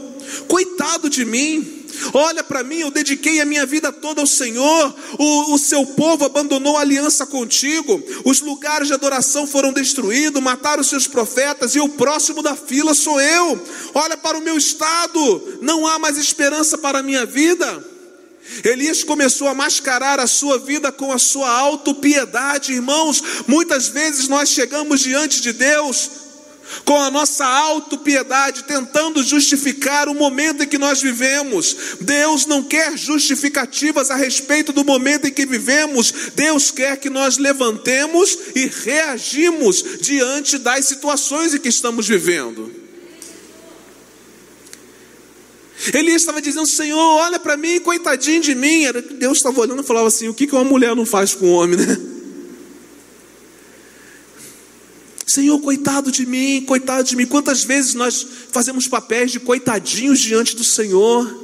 Coitado 0.49 1.09
de 1.09 1.25
mim. 1.25 1.85
Olha 2.13 2.43
para 2.43 2.65
mim, 2.65 2.81
eu 2.81 2.91
dediquei 2.91 3.41
a 3.41 3.45
minha 3.45 3.65
vida 3.65 3.93
toda 3.93 4.21
ao 4.21 4.27
Senhor. 4.27 4.95
O, 5.19 5.55
o, 5.55 5.59
seu 5.59 5.87
povo 5.87 6.25
abandonou 6.25 6.77
a 6.77 6.81
aliança 6.81 7.25
contigo. 7.25 8.03
Os 8.25 8.41
lugares 8.41 8.89
de 8.89 8.95
adoração 8.95 9.47
foram 9.47 9.73
destruídos, 9.73 10.43
mataram 10.43 10.81
os 10.81 10.89
seus 10.89 11.07
profetas, 11.07 11.75
e 11.75 11.81
o 11.81 11.89
próximo 11.91 12.43
da 12.43 12.57
fila 12.57 12.95
sou 12.95 13.21
eu. 13.21 13.63
Olha 13.95 14.17
para 14.17 14.39
o 14.39 14.43
meu 14.43 14.57
estado, 14.57 15.59
não 15.61 15.87
há 15.87 15.99
mais 15.99 16.19
esperança 16.19 16.77
para 16.77 16.99
a 16.99 17.03
minha 17.03 17.25
vida. 17.25 17.94
Elias 18.63 19.03
começou 19.03 19.49
a 19.49 19.55
mascarar 19.55 20.21
a 20.21 20.27
sua 20.27 20.59
vida 20.59 20.93
com 20.93 21.13
a 21.13 21.19
sua 21.19 21.51
autopiedade, 21.51 22.73
irmãos. 22.73 23.23
Muitas 23.47 23.89
vezes 23.89 24.29
nós 24.29 24.49
chegamos 24.49 25.01
diante 25.01 25.41
de 25.41 25.53
Deus 25.53 26.25
com 26.85 27.01
a 27.01 27.11
nossa 27.11 27.45
autopiedade, 27.45 28.65
tentando 28.65 29.23
justificar 29.23 30.09
o 30.09 30.15
momento 30.15 30.63
em 30.63 30.67
que 30.67 30.79
nós 30.79 31.01
vivemos. 31.01 31.77
Deus 32.01 32.47
não 32.47 32.63
quer 32.63 32.97
justificativas 32.97 34.11
a 34.11 34.17
respeito 34.17 34.73
do 34.73 34.85
momento 34.85 35.27
em 35.27 35.33
que 35.33 35.47
vivemos. 35.47 36.13
Deus 36.35 36.71
quer 36.71 36.97
que 36.97 37.11
nós 37.11 37.39
levantemos 37.39 38.37
e 38.55 38.67
reagimos 38.67 39.85
diante 40.01 40.59
das 40.59 40.87
situações 40.87 41.55
em 41.55 41.59
que 41.59 41.69
estamos 41.69 42.09
vivendo. 42.09 42.84
Elias 45.93 46.23
estava 46.23 46.41
dizendo: 46.41 46.67
Senhor, 46.67 46.99
olha 46.99 47.39
para 47.39 47.57
mim, 47.57 47.81
coitadinho 47.81 48.41
de 48.41 48.55
mim. 48.55 48.85
Deus 49.19 49.39
estava 49.39 49.61
olhando 49.61 49.83
e 49.83 49.87
falava 49.87 50.09
assim: 50.09 50.29
O 50.29 50.35
que 50.35 50.47
uma 50.53 50.65
mulher 50.65 50.95
não 50.95 51.05
faz 51.05 51.35
com 51.35 51.47
o 51.47 51.53
homem, 51.53 51.77
né? 51.77 51.99
Senhor, 55.27 55.59
coitado 55.61 56.13
de 56.13 56.25
mim, 56.25 56.65
coitado 56.65 57.03
de 57.03 57.17
mim. 57.17 57.27
Quantas 57.27 57.65
vezes 57.65 57.95
nós 57.95 58.25
fazemos 58.53 58.87
papéis 58.87 59.33
de 59.33 59.41
coitadinhos 59.41 60.21
diante 60.21 60.55
do 60.55 60.63
Senhor? 60.63 61.43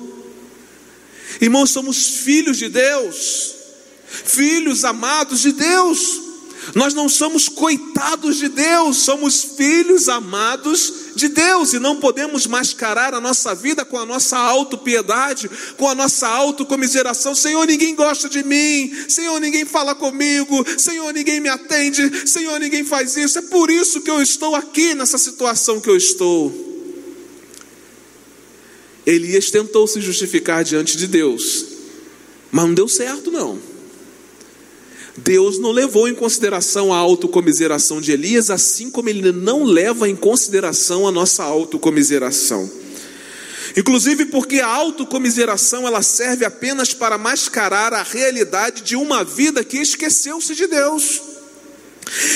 Irmãos, 1.41 1.71
somos 1.71 2.07
filhos 2.19 2.57
de 2.57 2.69
Deus, 2.69 3.55
filhos 4.07 4.85
amados 4.85 5.41
de 5.41 5.53
Deus. 5.53 6.20
Nós 6.75 6.95
não 6.95 7.09
somos 7.09 7.49
coitados 7.49 8.37
de 8.37 8.49
Deus, 8.49 8.99
somos 8.99 9.43
filhos 9.43 10.09
amados 10.09 10.93
de 11.15 11.29
Deus 11.29 11.73
e 11.73 11.79
não 11.79 11.97
podemos 11.97 12.47
mascarar 12.47 13.15
a 13.15 13.21
nossa 13.21 13.55
vida 13.55 13.85
com 13.85 13.99
a 13.99 14.07
nossa 14.07 14.37
autopiedade, 14.39 15.51
com 15.77 15.89
a 15.89 15.95
nossa 15.95 16.29
autocomiseração. 16.29 17.35
Senhor, 17.35 17.67
ninguém 17.67 17.95
gosta 17.95 18.29
de 18.29 18.43
mim. 18.43 18.93
Senhor, 19.09 19.41
ninguém 19.41 19.65
fala 19.65 19.95
comigo. 19.95 20.65
Senhor, 20.79 21.13
ninguém 21.13 21.41
me 21.41 21.49
atende. 21.49 22.29
Senhor, 22.29 22.59
ninguém 22.61 22.85
faz 22.85 23.17
isso. 23.17 23.39
É 23.39 23.43
por 23.43 23.71
isso 23.71 24.01
que 24.01 24.11
eu 24.11 24.23
estou 24.23 24.55
aqui 24.55 24.95
nessa 24.95 25.19
situação 25.19 25.81
que 25.81 25.89
eu 25.89 25.97
estou. 25.97 26.69
Elias 29.07 29.51
tentou 29.51 29.87
se 29.87 30.01
justificar 30.01 30.63
diante 30.63 30.97
de 30.97 31.07
Deus, 31.07 31.65
mas 32.53 32.67
não 32.67 32.75
deu 32.75 32.87
certo 32.87 33.31
não. 33.31 33.70
Deus 35.17 35.59
não 35.59 35.73
levou 35.73 36.09
em 36.09 36.15
consideração 36.15 36.93
a 36.93 36.99
autocomiseração 36.99 38.01
de 38.01 38.13
Elias, 38.13 38.51
assim 38.51 38.91
como 38.91 39.09
ele 39.09 39.33
não 39.33 39.65
leva 39.65 40.09
em 40.09 40.17
consideração 40.17 41.07
a 41.07 41.13
nossa 41.13 41.43
autocomiseração. 41.43 42.71
Inclusive 43.77 44.27
porque 44.27 44.61
a 44.61 44.67
autocomiseração 44.67 45.87
ela 45.87 46.03
serve 46.03 46.45
apenas 46.45 46.95
para 46.95 47.19
mascarar 47.19 47.93
a 47.93 48.03
realidade 48.03 48.83
de 48.83 48.97
uma 48.97 49.25
vida 49.25 49.65
que 49.65 49.79
esqueceu-se 49.79 50.55
de 50.55 50.67
Deus. 50.67 51.23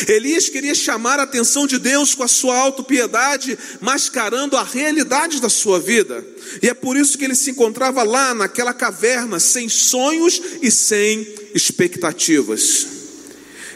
Elias 0.07 0.49
queria 0.49 0.75
chamar 0.75 1.19
a 1.19 1.25
atenção 1.25 1.67
de 1.67 1.79
Deus 1.79 2.15
com 2.15 2.23
a 2.23 2.29
sua 2.29 2.57
autopiedade, 2.57 3.59
mascarando 3.81 4.57
a 4.57 4.63
realidade 4.63 5.41
da 5.41 5.49
sua 5.49 5.81
vida. 5.81 6.25
E 6.63 6.69
é 6.69 6.75
por 6.75 6.97
isso 6.97 7.19
que 7.19 7.25
ele 7.25 7.35
se 7.35 7.51
encontrava 7.51 8.05
lá 8.05 8.33
naquela 8.35 8.73
caverna, 8.73 9.41
sem 9.41 9.69
sonhos 9.69 10.41
e 10.63 10.71
sem 10.71 11.27
expectativas. 11.55 12.87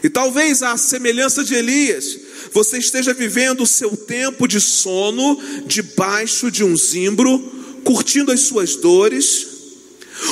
E 0.03 0.11
talvez 0.11 0.63
a 0.63 0.77
semelhança 0.77 1.43
de 1.43 1.55
Elias, 1.55 2.19
você 2.53 2.79
esteja 2.79 3.15
vivendo 3.15 3.63
o 3.63 3.67
seu 3.67 3.97
tempo 3.97 4.47
de 4.47 4.61
sono 4.61 5.39
debaixo 5.67 6.51
de 6.51 6.65
um 6.65 6.77
zimbro, 6.77 7.39
curtindo 7.85 8.33
as 8.33 8.41
suas 8.41 8.77
dores, 8.77 9.47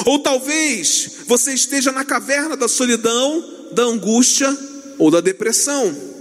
ou 0.04 0.18
talvez 0.18 1.10
você 1.26 1.52
esteja 1.52 1.92
na 1.92 2.04
caverna 2.04 2.56
da 2.56 2.68
solidão, 2.68 3.70
da 3.72 3.84
angústia, 3.84 4.56
ou 4.98 5.10
da 5.10 5.20
depressão. 5.20 6.15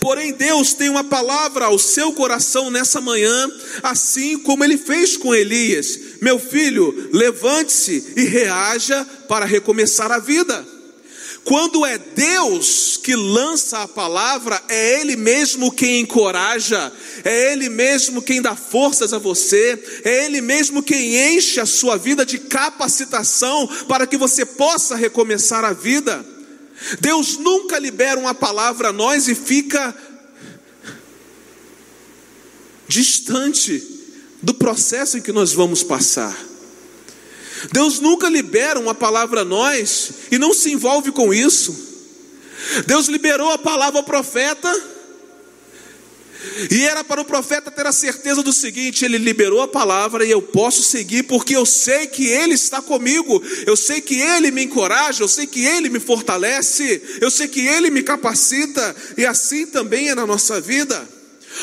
Porém, 0.00 0.32
Deus 0.32 0.72
tem 0.72 0.88
uma 0.88 1.04
palavra 1.04 1.66
ao 1.66 1.78
seu 1.78 2.12
coração 2.12 2.70
nessa 2.70 3.00
manhã, 3.00 3.50
assim 3.82 4.38
como 4.38 4.64
ele 4.64 4.78
fez 4.78 5.16
com 5.16 5.34
Elias: 5.34 5.98
Meu 6.22 6.38
filho, 6.38 7.10
levante-se 7.12 8.14
e 8.16 8.24
reaja 8.24 9.04
para 9.28 9.44
recomeçar 9.44 10.10
a 10.10 10.18
vida. 10.18 10.66
Quando 11.44 11.86
é 11.86 11.96
Deus 11.96 12.98
que 13.02 13.14
lança 13.16 13.82
a 13.82 13.88
palavra, 13.88 14.62
é 14.68 15.00
Ele 15.00 15.16
mesmo 15.16 15.72
quem 15.72 16.00
encoraja, 16.00 16.92
é 17.24 17.52
Ele 17.52 17.70
mesmo 17.70 18.20
quem 18.20 18.42
dá 18.42 18.54
forças 18.54 19.14
a 19.14 19.18
você, 19.18 19.82
é 20.04 20.26
Ele 20.26 20.42
mesmo 20.42 20.82
quem 20.82 21.34
enche 21.34 21.58
a 21.58 21.64
sua 21.64 21.96
vida 21.96 22.26
de 22.26 22.38
capacitação 22.38 23.66
para 23.88 24.06
que 24.06 24.18
você 24.18 24.44
possa 24.44 24.94
recomeçar 24.94 25.64
a 25.64 25.72
vida. 25.72 26.22
Deus 27.00 27.36
nunca 27.36 27.78
libera 27.78 28.18
uma 28.18 28.34
palavra 28.34 28.88
a 28.88 28.92
nós 28.92 29.28
e 29.28 29.34
fica 29.34 29.94
distante 32.86 33.82
do 34.42 34.54
processo 34.54 35.18
em 35.18 35.20
que 35.20 35.32
nós 35.32 35.52
vamos 35.52 35.82
passar. 35.82 36.36
Deus 37.72 37.98
nunca 37.98 38.28
libera 38.28 38.78
uma 38.78 38.94
palavra 38.94 39.40
a 39.40 39.44
nós 39.44 40.10
e 40.30 40.38
não 40.38 40.54
se 40.54 40.70
envolve 40.70 41.10
com 41.10 41.34
isso. 41.34 41.88
Deus 42.86 43.06
liberou 43.08 43.50
a 43.50 43.58
palavra 43.58 43.98
ao 43.98 44.04
profeta 44.04 44.97
e 46.70 46.84
era 46.84 47.02
para 47.02 47.20
o 47.20 47.24
profeta 47.24 47.70
ter 47.70 47.86
a 47.86 47.92
certeza 47.92 48.42
do 48.42 48.52
seguinte: 48.52 49.04
ele 49.04 49.18
liberou 49.18 49.60
a 49.60 49.68
palavra 49.68 50.24
e 50.24 50.30
eu 50.30 50.40
posso 50.40 50.82
seguir, 50.82 51.24
porque 51.24 51.56
eu 51.56 51.66
sei 51.66 52.06
que 52.06 52.26
ele 52.26 52.54
está 52.54 52.80
comigo, 52.80 53.42
eu 53.66 53.76
sei 53.76 54.00
que 54.00 54.20
ele 54.20 54.50
me 54.50 54.64
encoraja, 54.64 55.22
eu 55.22 55.28
sei 55.28 55.46
que 55.46 55.64
ele 55.64 55.88
me 55.88 56.00
fortalece, 56.00 57.02
eu 57.20 57.30
sei 57.30 57.48
que 57.48 57.66
ele 57.66 57.90
me 57.90 58.02
capacita, 58.02 58.94
e 59.16 59.26
assim 59.26 59.66
também 59.66 60.08
é 60.08 60.14
na 60.14 60.26
nossa 60.26 60.60
vida. 60.60 61.08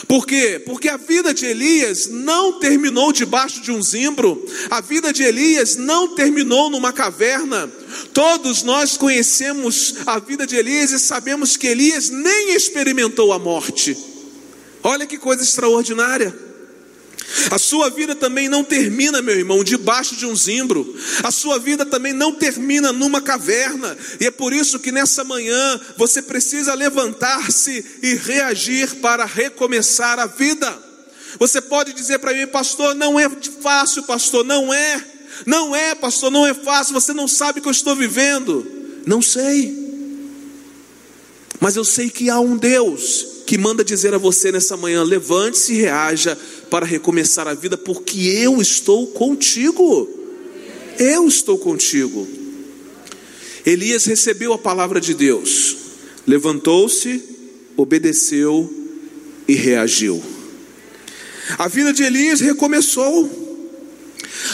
Por 0.07 0.25
quê? 0.25 0.61
Porque 0.65 0.89
a 0.89 0.97
vida 0.97 1.33
de 1.33 1.45
Elias 1.45 2.07
não 2.07 2.59
terminou 2.59 3.13
debaixo 3.13 3.61
de 3.61 3.71
um 3.71 3.81
zimbro, 3.81 4.45
a 4.69 4.81
vida 4.81 5.13
de 5.13 5.23
Elias 5.23 5.77
não 5.77 6.15
terminou 6.15 6.69
numa 6.69 6.91
caverna. 6.91 7.71
Todos 8.13 8.61
nós 8.63 8.97
conhecemos 8.97 9.95
a 10.05 10.19
vida 10.19 10.45
de 10.45 10.57
Elias 10.57 10.91
e 10.91 10.99
sabemos 10.99 11.55
que 11.55 11.67
Elias 11.67 12.09
nem 12.09 12.55
experimentou 12.55 13.31
a 13.31 13.39
morte. 13.39 14.14
Olha 14.85 15.07
que 15.07 15.17
coisa 15.17 15.41
extraordinária. 15.41 16.31
A 17.49 17.57
sua 17.57 17.89
vida 17.89 18.13
também 18.13 18.47
não 18.47 18.63
termina, 18.63 19.19
meu 19.19 19.35
irmão, 19.35 19.63
debaixo 19.63 20.15
de 20.15 20.27
um 20.27 20.35
zimbro. 20.35 20.95
A 21.23 21.31
sua 21.31 21.57
vida 21.57 21.83
também 21.87 22.13
não 22.13 22.31
termina 22.31 22.93
numa 22.93 23.19
caverna. 23.19 23.97
E 24.19 24.27
é 24.27 24.31
por 24.31 24.53
isso 24.53 24.77
que 24.77 24.91
nessa 24.91 25.23
manhã 25.23 25.81
você 25.97 26.21
precisa 26.21 26.75
levantar-se 26.75 27.83
e 28.03 28.13
reagir 28.13 28.97
para 28.97 29.25
recomeçar 29.25 30.19
a 30.19 30.27
vida. 30.27 30.71
Você 31.39 31.59
pode 31.61 31.91
dizer 31.91 32.19
para 32.19 32.31
mim, 32.31 32.45
pastor, 32.45 32.93
não 32.93 33.19
é 33.19 33.27
fácil, 33.63 34.03
pastor, 34.03 34.45
não 34.45 34.71
é. 34.71 35.03
Não 35.47 35.75
é, 35.75 35.95
pastor, 35.95 36.29
não 36.29 36.45
é 36.45 36.53
fácil. 36.53 36.93
Você 36.93 37.11
não 37.11 37.27
sabe 37.27 37.57
o 37.57 37.61
que 37.63 37.67
eu 37.67 37.71
estou 37.71 37.95
vivendo. 37.95 38.63
Não 39.03 39.19
sei. 39.19 39.84
Mas 41.59 41.75
eu 41.75 41.83
sei 41.83 42.09
que 42.09 42.29
há 42.29 42.39
um 42.39 42.57
Deus 42.57 43.27
que 43.45 43.57
manda 43.57 43.83
dizer 43.83 44.13
a 44.13 44.17
você 44.17 44.51
nessa 44.51 44.75
manhã: 44.75 45.03
levante-se 45.03 45.73
e 45.73 45.81
reaja 45.81 46.37
para 46.69 46.85
recomeçar 46.85 47.47
a 47.47 47.53
vida, 47.53 47.77
porque 47.77 48.19
eu 48.19 48.61
estou 48.61 49.07
contigo. 49.07 50.09
Eu 50.97 51.27
estou 51.27 51.57
contigo. 51.57 52.27
Elias 53.65 54.05
recebeu 54.05 54.53
a 54.53 54.57
palavra 54.57 55.01
de 55.01 55.13
Deus, 55.13 55.75
levantou-se, 56.25 57.23
obedeceu 57.75 58.71
e 59.47 59.55
reagiu. 59.55 60.21
A 61.57 61.67
vida 61.67 61.91
de 61.91 62.03
Elias 62.03 62.39
recomeçou. 62.39 63.43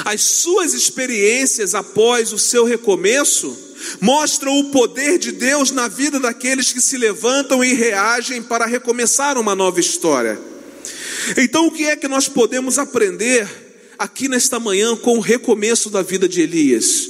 As 0.06 0.22
suas 0.22 0.74
experiências 0.74 1.76
após 1.76 2.32
o 2.32 2.40
seu 2.40 2.66
recomeço 2.66 3.56
mostram 4.00 4.60
o 4.60 4.66
poder 4.66 5.18
de 5.18 5.32
Deus 5.32 5.72
na 5.72 5.88
vida 5.88 6.20
daqueles 6.20 6.72
que 6.72 6.82
se 6.82 6.98
levantam 6.98 7.64
e 7.64 7.74
reagem 7.74 8.42
para 8.42 8.66
recomeçar 8.66 9.38
uma 9.38 9.56
nova 9.56 9.80
história. 9.80 10.40
Então, 11.38 11.68
o 11.68 11.72
que 11.72 11.86
é 11.86 11.96
que 11.96 12.08
nós 12.08 12.28
podemos 12.28 12.78
aprender 12.78 13.48
aqui 13.98 14.28
nesta 14.28 14.60
manhã 14.60 14.96
com 14.96 15.18
o 15.18 15.22
recomeço 15.22 15.90
da 15.90 16.02
vida 16.02 16.28
de 16.28 16.42
Elias? 16.42 17.10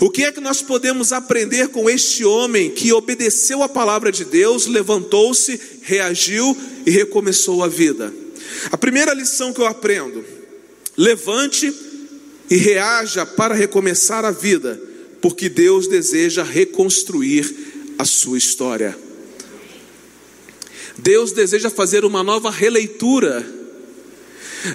O 0.00 0.10
que 0.10 0.24
é 0.24 0.32
que 0.32 0.40
nós 0.40 0.62
podemos 0.62 1.12
aprender 1.12 1.68
com 1.68 1.90
este 1.90 2.24
homem 2.24 2.70
que 2.70 2.92
obedeceu 2.92 3.62
a 3.62 3.68
palavra 3.68 4.12
de 4.12 4.24
Deus, 4.24 4.66
levantou-se, 4.66 5.60
reagiu 5.82 6.56
e 6.86 6.90
recomeçou 6.90 7.64
a 7.64 7.68
vida? 7.68 8.12
A 8.70 8.76
primeira 8.76 9.12
lição 9.12 9.52
que 9.52 9.60
eu 9.60 9.66
aprendo: 9.66 10.24
levante 10.96 11.72
e 12.48 12.56
reaja 12.56 13.26
para 13.26 13.54
recomeçar 13.54 14.24
a 14.24 14.30
vida 14.30 14.80
porque 15.20 15.48
Deus 15.48 15.86
deseja 15.88 16.42
reconstruir 16.42 17.94
a 17.98 18.04
sua 18.04 18.38
história. 18.38 18.96
Deus 20.98 21.32
deseja 21.32 21.70
fazer 21.70 22.04
uma 22.04 22.22
nova 22.22 22.50
releitura. 22.50 23.44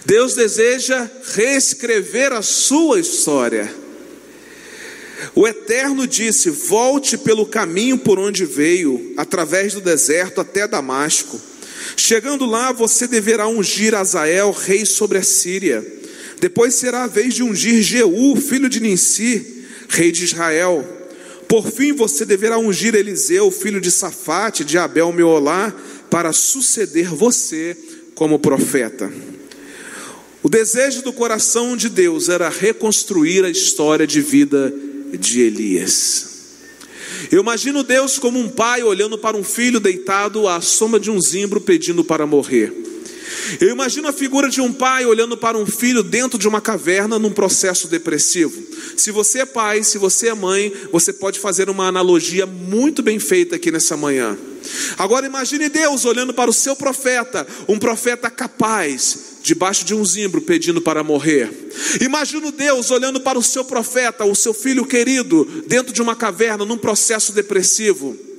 Deus 0.06 0.36
deseja 0.36 1.10
reescrever 1.34 2.32
a 2.32 2.42
sua 2.42 3.00
história. 3.00 3.74
O 5.36 5.48
Eterno 5.48 6.08
disse: 6.08 6.50
Volte 6.50 7.18
pelo 7.18 7.46
caminho 7.46 7.98
por 7.98 8.20
onde 8.20 8.46
veio, 8.46 9.14
através 9.18 9.74
do 9.74 9.82
deserto 9.82 10.42
até 10.42 10.68
Damasco. 10.68 11.40
Chegando 11.98 12.46
lá, 12.46 12.72
você 12.72 13.08
deverá 13.08 13.48
ungir 13.48 13.94
Azael, 13.94 14.52
rei 14.52 14.86
sobre 14.86 15.18
a 15.18 15.24
Síria. 15.24 15.86
Depois 16.40 16.76
será 16.76 17.04
a 17.04 17.08
vez 17.08 17.34
de 17.34 17.44
ungir 17.44 17.82
Jeú, 17.82 18.36
filho 18.36 18.70
de 18.70 18.80
Ninsi 18.80 19.61
rei 19.92 20.12
de 20.12 20.24
Israel. 20.24 20.88
Por 21.48 21.70
fim, 21.70 21.92
você 21.94 22.26
deverá 22.26 22.58
ungir 22.58 22.96
Eliseu, 22.96 23.52
filho 23.52 23.82
de 23.82 23.92
Safate, 23.92 24.64
de 24.64 24.78
Abel 24.78 25.12
Meolá, 25.12 25.74
para 26.10 26.32
suceder 26.32 27.10
você 27.10 27.78
como 28.16 28.40
profeta. 28.40 29.12
O 30.42 30.50
desejo 30.50 31.04
do 31.04 31.14
coração 31.14 31.76
de 31.76 31.90
Deus 31.90 32.30
era 32.30 32.50
reconstruir 32.50 33.44
a 33.44 33.50
história 33.50 34.08
de 34.08 34.22
vida 34.22 34.74
de 35.20 35.42
Elias. 35.42 36.30
Eu 37.30 37.42
imagino 37.42 37.84
Deus 37.84 38.18
como 38.18 38.40
um 38.40 38.50
pai 38.50 38.82
olhando 38.82 39.18
para 39.18 39.38
um 39.38 39.44
filho 39.44 39.80
deitado 39.80 40.48
à 40.48 40.62
sombra 40.62 41.00
de 41.00 41.12
um 41.12 41.22
zimbro 41.22 41.62
pedindo 41.62 42.04
para 42.04 42.26
morrer. 42.26 42.74
Eu 43.60 43.70
imagino 43.70 44.08
a 44.08 44.14
figura 44.14 44.50
de 44.50 44.62
um 44.62 44.72
pai 44.72 45.06
olhando 45.06 45.38
para 45.38 45.58
um 45.58 45.66
filho 45.66 46.04
dentro 46.04 46.38
de 46.38 46.48
uma 46.48 46.62
caverna 46.62 47.20
num 47.20 47.32
processo 47.32 47.88
depressivo. 47.88 48.62
Se 48.98 49.12
você 49.12 49.40
é 49.40 49.46
pai, 49.46 49.84
se 49.84 49.98
você 49.98 50.30
é 50.30 50.34
mãe, 50.34 50.74
você 50.92 51.12
pode 51.12 51.40
fazer 51.40 51.70
uma 51.70 51.88
analogia 51.88 52.46
muito 52.46 53.02
bem 53.02 53.20
feita 53.20 53.56
aqui 53.56 53.72
nessa 53.72 53.98
manhã. 53.98 54.38
Agora 54.98 55.26
imagine 55.26 55.70
Deus 55.70 56.06
olhando 56.06 56.34
para 56.34 56.50
o 56.50 56.54
seu 56.54 56.76
profeta, 56.76 57.48
um 57.68 57.80
profeta 57.80 58.30
capaz, 58.30 59.38
debaixo 59.42 59.84
de 59.84 59.96
um 59.96 60.06
zimbro 60.06 60.42
pedindo 60.42 60.82
para 60.82 61.04
morrer. 61.04 61.50
Imagino 62.00 62.52
Deus 62.52 62.92
olhando 62.92 63.20
para 63.20 63.40
o 63.40 63.44
seu 63.44 63.66
profeta, 63.66 64.26
o 64.26 64.36
seu 64.36 64.54
filho 64.54 64.86
querido, 64.86 65.64
dentro 65.68 65.92
de 65.92 66.02
uma 66.02 66.16
caverna, 66.16 66.66
num 66.66 66.78
processo 66.78 67.34
depressivo. 67.34 68.31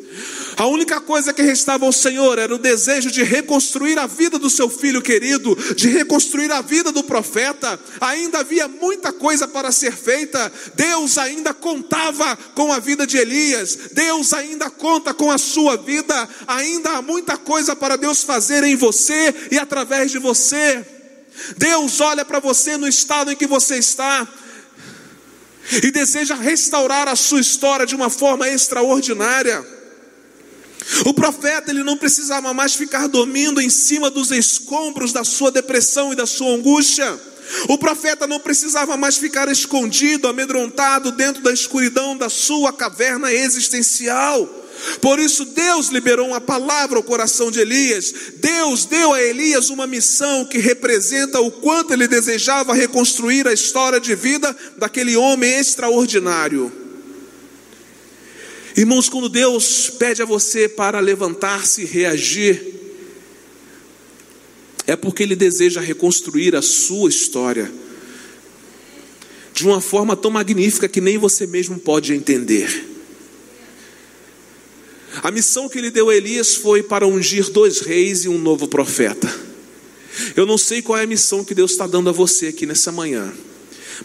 A 0.56 0.66
única 0.66 1.00
coisa 1.00 1.32
que 1.32 1.42
restava 1.42 1.86
ao 1.86 1.92
Senhor 1.92 2.38
era 2.38 2.54
o 2.54 2.58
desejo 2.58 3.10
de 3.10 3.22
reconstruir 3.22 3.98
a 3.98 4.06
vida 4.06 4.38
do 4.38 4.50
seu 4.50 4.68
filho 4.68 5.00
querido, 5.00 5.56
de 5.74 5.88
reconstruir 5.88 6.50
a 6.52 6.60
vida 6.60 6.92
do 6.92 7.02
profeta. 7.02 7.78
Ainda 8.00 8.40
havia 8.40 8.68
muita 8.68 9.12
coisa 9.12 9.48
para 9.48 9.72
ser 9.72 9.92
feita. 9.92 10.52
Deus 10.74 11.16
ainda 11.16 11.54
contava 11.54 12.36
com 12.54 12.72
a 12.72 12.78
vida 12.78 13.06
de 13.06 13.16
Elias. 13.16 13.90
Deus 13.92 14.32
ainda 14.32 14.68
conta 14.68 15.14
com 15.14 15.30
a 15.30 15.38
sua 15.38 15.76
vida. 15.76 16.28
Ainda 16.46 16.90
há 16.90 17.02
muita 17.02 17.36
coisa 17.36 17.74
para 17.74 17.96
Deus 17.96 18.22
fazer 18.22 18.62
em 18.62 18.76
você 18.76 19.34
e 19.50 19.58
através 19.58 20.10
de 20.10 20.18
você. 20.18 20.84
Deus 21.56 22.00
olha 22.00 22.24
para 22.24 22.40
você 22.40 22.76
no 22.76 22.86
estado 22.86 23.32
em 23.32 23.36
que 23.36 23.46
você 23.46 23.76
está 23.76 24.28
e 25.82 25.90
deseja 25.90 26.34
restaurar 26.34 27.08
a 27.08 27.16
sua 27.16 27.40
história 27.40 27.86
de 27.86 27.94
uma 27.94 28.10
forma 28.10 28.48
extraordinária. 28.48 29.81
O 31.06 31.14
profeta 31.14 31.70
ele 31.70 31.82
não 31.82 31.96
precisava 31.96 32.52
mais 32.52 32.74
ficar 32.74 33.06
dormindo 33.06 33.60
em 33.60 33.70
cima 33.70 34.10
dos 34.10 34.30
escombros 34.30 35.12
da 35.12 35.24
sua 35.24 35.50
depressão 35.50 36.12
e 36.12 36.16
da 36.16 36.26
sua 36.26 36.54
angústia. 36.54 37.20
O 37.68 37.76
profeta 37.76 38.26
não 38.26 38.40
precisava 38.40 38.96
mais 38.96 39.16
ficar 39.16 39.48
escondido, 39.50 40.28
amedrontado 40.28 41.12
dentro 41.12 41.42
da 41.42 41.52
escuridão 41.52 42.16
da 42.16 42.28
sua 42.28 42.72
caverna 42.72 43.32
existencial. 43.32 44.48
Por 45.00 45.18
isso, 45.18 45.44
Deus 45.44 45.88
liberou 45.88 46.28
uma 46.28 46.40
palavra 46.40 46.96
ao 46.96 47.02
coração 47.02 47.50
de 47.50 47.60
Elias. 47.60 48.12
Deus 48.36 48.84
deu 48.84 49.12
a 49.12 49.22
Elias 49.22 49.70
uma 49.70 49.86
missão 49.86 50.44
que 50.44 50.58
representa 50.58 51.40
o 51.40 51.50
quanto 51.50 51.92
ele 51.92 52.08
desejava 52.08 52.74
reconstruir 52.74 53.46
a 53.46 53.52
história 53.52 54.00
de 54.00 54.14
vida 54.14 54.56
daquele 54.78 55.16
homem 55.16 55.52
extraordinário. 55.52 56.81
Irmãos, 58.76 59.08
quando 59.08 59.28
Deus 59.28 59.90
pede 59.90 60.22
a 60.22 60.24
você 60.24 60.68
para 60.68 60.98
levantar-se 61.00 61.82
e 61.82 61.84
reagir, 61.84 62.72
é 64.86 64.96
porque 64.96 65.22
Ele 65.22 65.36
deseja 65.36 65.80
reconstruir 65.80 66.56
a 66.56 66.62
sua 66.62 67.08
história 67.08 67.70
de 69.52 69.66
uma 69.66 69.80
forma 69.80 70.16
tão 70.16 70.30
magnífica 70.30 70.88
que 70.88 71.00
nem 71.00 71.18
você 71.18 71.46
mesmo 71.46 71.78
pode 71.78 72.12
entender. 72.12 72.88
A 75.22 75.30
missão 75.30 75.68
que 75.68 75.78
ele 75.78 75.90
deu 75.90 76.08
a 76.08 76.16
Elias 76.16 76.54
foi 76.54 76.82
para 76.82 77.06
ungir 77.06 77.50
dois 77.50 77.80
reis 77.80 78.24
e 78.24 78.28
um 78.28 78.38
novo 78.38 78.66
profeta. 78.66 79.32
Eu 80.34 80.46
não 80.46 80.56
sei 80.56 80.80
qual 80.80 80.98
é 80.98 81.02
a 81.02 81.06
missão 81.06 81.44
que 81.44 81.54
Deus 81.54 81.72
está 81.72 81.86
dando 81.86 82.08
a 82.08 82.12
você 82.12 82.46
aqui 82.46 82.66
nessa 82.66 82.90
manhã, 82.90 83.32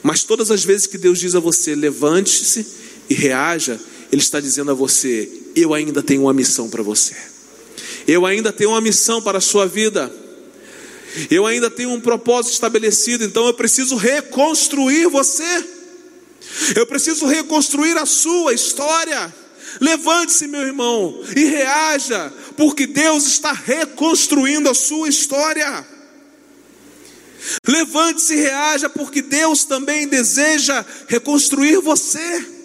mas 0.04 0.24
todas 0.24 0.52
as 0.52 0.64
vezes 0.64 0.86
que 0.86 0.98
Deus 0.98 1.20
diz 1.20 1.34
a 1.34 1.40
você, 1.40 1.76
levante-se 1.76 2.66
e 3.10 3.14
reaja, 3.14 3.80
ele 4.12 4.22
está 4.22 4.40
dizendo 4.40 4.72
a 4.72 4.74
você: 4.74 5.30
eu 5.56 5.74
ainda 5.74 6.02
tenho 6.02 6.24
uma 6.24 6.34
missão 6.34 6.70
para 6.70 6.84
você. 6.84 7.16
Eu 8.08 8.26
ainda 8.26 8.54
tenho 8.54 8.72
uma 8.72 8.82
missão 8.82 9.22
para 9.22 9.38
a 9.38 9.42
sua 9.42 9.66
vida. 9.66 10.12
Eu 11.32 11.46
ainda 11.46 11.70
tenho 11.70 11.90
um 11.90 12.00
propósito 12.00 12.54
estabelecido, 12.54 13.24
então 13.24 13.48
eu 13.48 13.54
preciso 13.54 13.96
reconstruir 13.96 15.08
você. 15.08 15.66
Eu 16.76 16.86
preciso 16.86 17.26
reconstruir 17.26 17.98
a 17.98 18.06
sua 18.06 18.54
história. 18.54 19.34
Levante-se, 19.82 20.48
meu 20.48 20.62
irmão, 20.62 21.22
e 21.36 21.46
reaja, 21.46 22.32
porque 22.56 22.88
Deus 22.88 23.26
está 23.26 23.52
reconstruindo 23.52 24.70
a 24.70 24.74
sua 24.74 25.10
história. 25.10 25.86
Levante-se 27.68 28.34
e 28.34 28.42
reaja, 28.42 28.90
porque 28.90 29.22
Deus 29.22 29.66
também 29.66 30.08
deseja 30.08 30.86
reconstruir 31.08 31.80
você. 31.82 32.57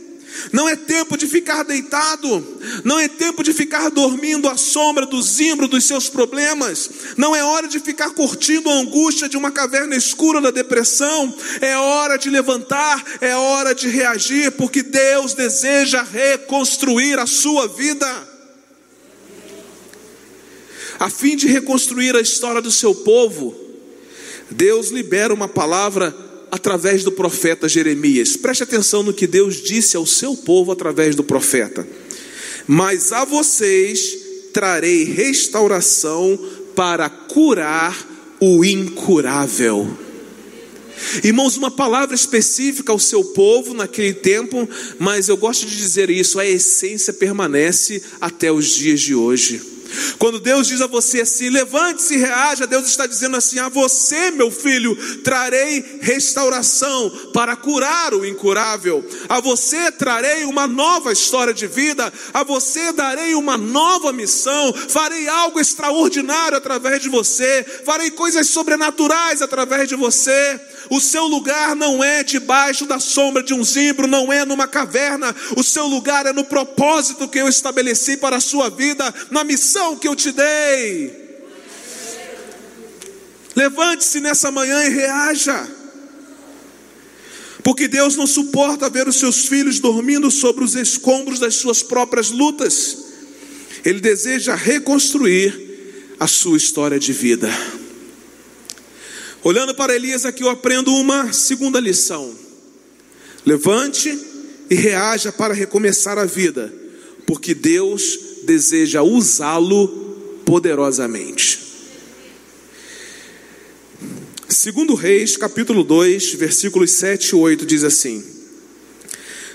Não 0.53 0.69
é 0.69 0.77
tempo 0.77 1.17
de 1.17 1.27
ficar 1.27 1.63
deitado, 1.63 2.59
não 2.85 2.99
é 2.99 3.09
tempo 3.09 3.43
de 3.43 3.53
ficar 3.53 3.91
dormindo 3.91 4.49
à 4.49 4.57
sombra 4.57 5.07
do 5.07 5.21
zimbro 5.23 5.69
dos 5.69 5.85
seus 5.85 6.09
problemas, 6.09 6.91
não 7.17 7.35
é 7.35 7.45
hora 7.45 7.69
de 7.69 7.79
ficar 7.79 8.11
curtindo 8.11 8.69
a 8.69 8.75
angústia 8.75 9.29
de 9.29 9.37
uma 9.37 9.51
caverna 9.51 9.95
escura 9.95 10.41
da 10.41 10.51
depressão, 10.51 11.35
é 11.61 11.77
hora 11.77 12.17
de 12.17 12.31
levantar, 12.31 13.05
é 13.21 13.35
hora 13.37 13.75
de 13.75 13.89
reagir, 13.89 14.53
porque 14.53 14.83
Deus 14.83 15.35
deseja 15.35 16.03
reconstruir 16.03 17.19
a 17.19 17.27
sua 17.27 17.69
vida. 17.69 18.29
A 20.99 21.11
fim 21.11 21.37
de 21.37 21.47
reconstruir 21.47 22.15
a 22.15 22.21
história 22.21 22.63
do 22.63 22.71
seu 22.71 22.95
povo, 22.95 23.57
Deus 24.51 24.91
libera 24.91 25.35
uma 25.35 25.49
palavra 25.49 26.15
através 26.53 27.03
do 27.03 27.11
profeta 27.11 27.67
Jeremias. 27.67 28.37
Preste 28.37 28.63
atenção 28.63 29.03
no 29.03 29.15
que 29.15 29.27
Deus 29.27 29.63
disse 29.63 29.97
ao 29.97 30.05
seu 30.05 30.37
povo 30.37 30.71
através 30.71 31.17
do 31.17 31.25
profeta. 31.25 31.89
Mas 32.67 33.11
a 33.11 33.25
vocês 33.25 34.19
trarei 34.53 35.05
restauração 35.05 36.39
para 36.77 37.09
curar 37.09 37.97
o 38.39 38.63
incurável. 38.63 39.97
Irmãos, 41.25 41.57
uma 41.57 41.71
palavra 41.71 42.15
específica 42.15 42.93
ao 42.93 42.99
seu 42.99 43.25
povo 43.25 43.73
naquele 43.73 44.13
tempo, 44.13 44.69
mas 44.99 45.29
eu 45.29 45.39
gosto 45.39 45.67
de 45.67 45.75
dizer 45.75 46.11
isso, 46.11 46.39
a 46.39 46.47
essência 46.47 47.15
permanece 47.15 48.03
até 48.21 48.53
os 48.53 48.69
dias 48.69 49.01
de 49.01 49.15
hoje. 49.15 49.72
Quando 50.19 50.41
Deus 50.41 50.67
diz 50.67 50.81
a 50.81 50.87
você 50.87 51.23
assim, 51.23 51.49
levante-se 51.49 52.15
e 52.15 52.19
reaja, 52.19 52.67
Deus 52.67 52.87
está 52.87 53.07
dizendo 53.07 53.37
assim: 53.37 53.59
a 53.59 53.69
você, 53.69 54.31
meu 54.31 54.51
filho, 54.51 54.97
trarei 55.23 55.99
restauração 56.01 57.11
para 57.33 57.57
curar 57.57 58.15
o 58.15 58.25
incurável, 58.25 59.05
a 59.29 59.41
você 59.41 59.91
trarei 59.91 60.45
uma 60.45 60.67
nova 60.67 61.13
história 61.13 61.55
de 61.55 61.67
vida, 61.67 62.13
a 62.33 62.43
você 62.43 62.93
darei 62.93 63.35
uma 63.35 63.57
nova 63.57 64.13
missão, 64.13 64.73
farei 64.73 65.29
algo 65.29 65.61
extraordinário 65.61 66.57
através 66.57 67.03
de 67.03 67.09
você, 67.09 67.65
farei 67.85 68.11
coisas 68.11 68.49
sobrenaturais 68.49 69.43
através 69.43 69.89
de 69.89 69.97
você. 69.97 70.61
O 70.91 71.01
seu 71.01 71.27
lugar 71.27 71.75
não 71.75 72.03
é 72.03 72.23
debaixo 72.23 72.85
da 72.85 72.99
sombra 72.99 73.43
de 73.43 73.55
um 73.55 73.65
zimbro, 73.65 74.07
não 74.07 74.33
é 74.33 74.45
numa 74.45 74.67
caverna. 74.67 75.35
O 75.57 75.63
seu 75.63 75.87
lugar 75.87 76.27
é 76.27 76.33
no 76.33 76.45
propósito 76.45 77.29
que 77.29 77.39
eu 77.39 77.49
estabeleci 77.49 78.17
para 78.17 78.37
a 78.37 78.41
sua 78.41 78.69
vida, 78.69 79.13
na 79.31 79.43
missão 79.43 79.82
que 79.99 80.09
eu 80.09 80.17
te 80.17 80.33
dei. 80.33 81.23
Levante-se 83.55 84.21
nessa 84.21 84.51
manhã 84.51 84.83
e 84.85 84.89
reaja. 84.89 85.69
Porque 87.63 87.87
Deus 87.87 88.17
não 88.17 88.27
suporta 88.27 88.91
ver 88.91 89.07
os 89.07 89.17
seus 89.17 89.47
filhos 89.47 89.79
dormindo 89.79 90.31
sobre 90.31 90.65
os 90.65 90.75
escombros 90.75 91.39
das 91.39 91.55
suas 91.57 91.83
próprias 91.83 92.31
lutas. 92.31 92.99
Ele 93.85 94.01
deseja 94.01 94.55
reconstruir 94.55 96.17
a 96.19 96.27
sua 96.27 96.57
história 96.57 96.99
de 96.99 97.13
vida. 97.13 97.51
Olhando 99.45 99.75
para 99.75 99.95
Elias 99.95 100.25
aqui, 100.25 100.43
eu 100.43 100.49
aprendo 100.49 100.95
uma 100.95 101.33
segunda 101.33 101.81
lição. 101.81 102.33
Levante 103.45 104.17
e 104.71 104.75
reaja 104.75 105.33
para 105.33 105.53
recomeçar 105.53 106.17
a 106.17 106.25
vida, 106.25 106.73
porque 107.33 107.55
Deus 107.55 108.19
deseja 108.43 109.03
usá-lo 109.03 109.89
poderosamente. 110.45 111.59
Segundo 114.51 114.95
Reis, 114.95 115.39
capítulo 115.39 115.83
2, 115.83 116.35
versículos 116.35 116.91
7 116.91 117.31
e 117.31 117.35
8 117.35 117.65
diz 117.65 117.85
assim: 117.85 118.23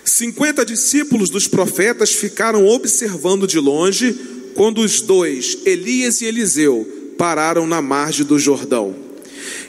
Cinquenta 0.04 0.66
discípulos 0.66 1.30
dos 1.30 1.48
profetas 1.48 2.14
ficaram 2.14 2.66
observando 2.66 3.46
de 3.46 3.60
longe 3.60 4.12
quando 4.56 4.82
os 4.82 5.00
dois, 5.02 5.60
Elias 5.64 6.22
e 6.22 6.26
Eliseu, 6.26 7.14
pararam 7.16 7.68
na 7.68 7.80
margem 7.80 8.26
do 8.26 8.40
Jordão. 8.40 8.96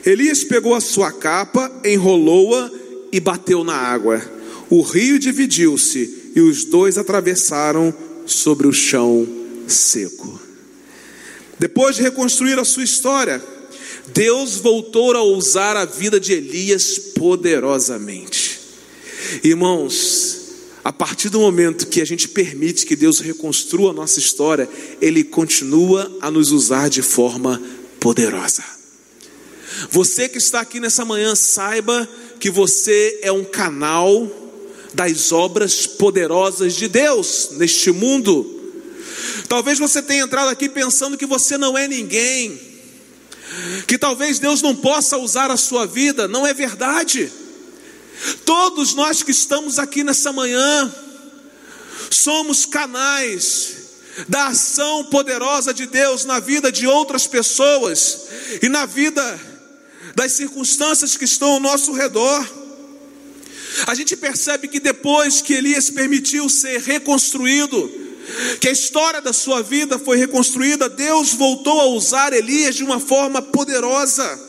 Elias 0.03 0.43
pegou 0.43 0.73
a 0.73 0.81
sua 0.81 1.11
capa, 1.11 1.71
enrolou-a 1.85 2.71
e 3.11 3.19
bateu 3.19 3.63
na 3.63 3.75
água. 3.75 4.19
O 4.67 4.81
rio 4.81 5.19
dividiu-se 5.19 6.18
e 6.39 6.41
os 6.41 6.63
dois 6.63 6.97
atravessaram 6.97 7.93
sobre 8.25 8.65
o 8.65 8.73
chão 8.73 9.27
seco. 9.67 10.39
Depois 11.59 11.97
de 11.97 12.01
reconstruir 12.01 12.57
a 12.57 12.63
sua 12.63 12.83
história, 12.83 13.43
Deus 14.13 14.55
voltou 14.55 15.15
a 15.15 15.21
usar 15.21 15.75
a 15.75 15.83
vida 15.83 16.19
de 16.19 16.31
Elias 16.33 16.97
poderosamente. 17.15 18.59
Irmãos, 19.43 20.37
a 20.83 20.93
partir 20.93 21.29
do 21.29 21.41
momento 21.41 21.87
que 21.87 22.01
a 22.01 22.05
gente 22.05 22.29
permite 22.29 22.85
que 22.85 22.95
Deus 22.95 23.19
reconstrua 23.19 23.91
a 23.91 23.93
nossa 23.93 24.17
história, 24.17 24.67
Ele 25.01 25.23
continua 25.23 26.09
a 26.21 26.31
nos 26.31 26.51
usar 26.51 26.89
de 26.89 27.01
forma 27.01 27.61
poderosa. 27.99 28.63
Você 29.91 30.29
que 30.29 30.37
está 30.37 30.61
aqui 30.61 30.79
nessa 30.79 31.03
manhã, 31.03 31.35
saiba 31.35 32.07
que 32.39 32.49
você 32.49 33.19
é 33.21 33.31
um 33.31 33.43
canal 33.43 34.38
das 34.93 35.31
obras 35.31 35.85
poderosas 35.85 36.75
de 36.75 36.87
Deus 36.87 37.49
neste 37.51 37.91
mundo. 37.91 38.55
Talvez 39.47 39.79
você 39.79 40.01
tenha 40.01 40.23
entrado 40.23 40.49
aqui 40.49 40.69
pensando 40.69 41.17
que 41.17 41.25
você 41.25 41.57
não 41.57 41.77
é 41.77 41.87
ninguém, 41.87 42.59
que 43.87 43.97
talvez 43.97 44.39
Deus 44.39 44.61
não 44.61 44.75
possa 44.75 45.17
usar 45.17 45.51
a 45.51 45.57
sua 45.57 45.85
vida, 45.85 46.27
não 46.27 46.45
é 46.45 46.53
verdade. 46.53 47.31
Todos 48.45 48.93
nós 48.93 49.23
que 49.23 49.31
estamos 49.31 49.79
aqui 49.79 50.03
nessa 50.03 50.31
manhã, 50.31 50.93
somos 52.09 52.65
canais 52.65 53.77
da 54.27 54.47
ação 54.47 55.05
poderosa 55.05 55.73
de 55.73 55.85
Deus 55.85 56.25
na 56.25 56.39
vida 56.39 56.71
de 56.71 56.85
outras 56.85 57.25
pessoas 57.25 58.27
e 58.61 58.67
na 58.67 58.85
vida 58.85 59.39
das 60.15 60.33
circunstâncias 60.33 61.15
que 61.15 61.25
estão 61.25 61.53
ao 61.53 61.59
nosso 61.59 61.93
redor. 61.93 62.58
A 63.87 63.95
gente 63.95 64.15
percebe 64.15 64.67
que 64.67 64.79
depois 64.79 65.41
que 65.41 65.53
Elias 65.53 65.89
permitiu 65.89 66.49
ser 66.49 66.81
reconstruído, 66.81 67.91
que 68.59 68.67
a 68.67 68.71
história 68.71 69.21
da 69.21 69.33
sua 69.33 69.61
vida 69.61 69.97
foi 69.97 70.17
reconstruída, 70.17 70.89
Deus 70.89 71.33
voltou 71.33 71.79
a 71.81 71.85
usar 71.87 72.33
Elias 72.33 72.75
de 72.75 72.83
uma 72.83 72.99
forma 72.99 73.41
poderosa. 73.41 74.47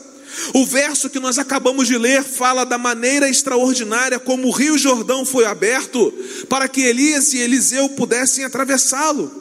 O 0.53 0.65
verso 0.65 1.09
que 1.09 1.19
nós 1.19 1.37
acabamos 1.37 1.87
de 1.87 1.97
ler 1.97 2.23
fala 2.23 2.65
da 2.65 2.77
maneira 2.77 3.29
extraordinária 3.29 4.17
como 4.17 4.47
o 4.47 4.51
Rio 4.51 4.77
Jordão 4.77 5.25
foi 5.25 5.45
aberto 5.45 6.13
para 6.47 6.67
que 6.67 6.81
Elias 6.81 7.33
e 7.33 7.39
Eliseu 7.39 7.89
pudessem 7.89 8.45
atravessá-lo. 8.45 9.39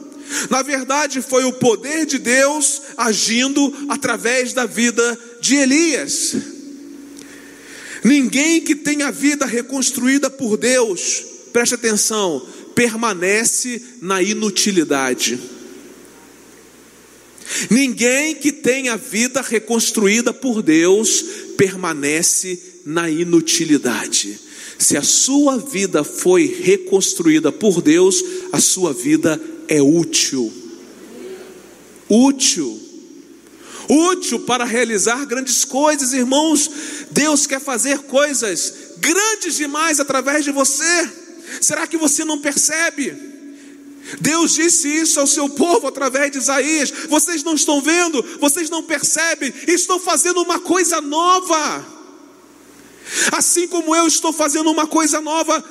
Na 0.48 0.62
verdade, 0.62 1.22
foi 1.22 1.44
o 1.44 1.53
poder 1.53 2.07
de 2.07 2.18
Deus 2.18 2.83
agindo 2.96 3.87
através 3.88 4.53
da 4.53 4.66
vida 4.66 5.18
de 5.40 5.57
Elias. 5.57 6.60
Ninguém 8.31 8.61
que 8.61 8.77
tenha 8.77 9.09
a 9.09 9.11
vida 9.11 9.45
reconstruída 9.45 10.31
por 10.31 10.57
Deus, 10.57 11.25
preste 11.53 11.75
atenção, 11.75 12.47
permanece 12.77 13.83
na 14.01 14.23
inutilidade. 14.23 15.37
Ninguém 17.69 18.37
que 18.37 18.53
tenha 18.53 18.93
a 18.93 18.97
vida 18.97 19.43
reconstruída 19.43 20.33
por 20.33 20.62
Deus 20.62 21.25
permanece 21.57 22.57
na 22.87 23.11
inutilidade. 23.11 24.38
Se 24.79 24.97
a 24.97 25.03
sua 25.03 25.59
vida 25.59 26.05
foi 26.05 26.47
reconstruída 26.62 27.51
por 27.51 27.83
Deus, 27.83 28.23
a 28.53 28.61
sua 28.61 28.93
vida 28.93 29.40
é 29.66 29.83
útil. 29.83 30.53
Útil. 32.09 32.80
Útil 33.90 34.40
para 34.40 34.64
realizar 34.64 35.26
grandes 35.26 35.64
coisas, 35.64 36.12
irmãos. 36.12 36.70
Deus 37.11 37.44
quer 37.44 37.61
fazer 37.61 37.98
coisas 38.03 38.72
grandes 38.98 39.57
demais 39.57 39.98
através 39.98 40.44
de 40.44 40.53
você. 40.53 41.11
Será 41.61 41.88
que 41.88 41.96
você 41.96 42.24
não 42.24 42.38
percebe? 42.38 43.31
Deus 44.20 44.55
disse 44.55 44.87
isso 44.87 45.18
ao 45.18 45.26
seu 45.26 45.48
povo 45.48 45.88
através 45.88 46.31
de 46.31 46.38
Isaías. 46.38 46.92
Vocês 47.09 47.42
não 47.42 47.55
estão 47.55 47.83
vendo, 47.83 48.22
vocês 48.38 48.70
não 48.70 48.85
percebem, 48.85 49.53
estou 49.66 49.98
fazendo 49.98 50.40
uma 50.40 50.61
coisa 50.61 51.00
nova. 51.00 51.85
Assim 53.33 53.66
como 53.66 53.94
eu 53.96 54.07
estou 54.07 54.33
fazendo 54.33 54.70
uma 54.70 54.87
coisa 54.87 55.20
nova, 55.20 55.64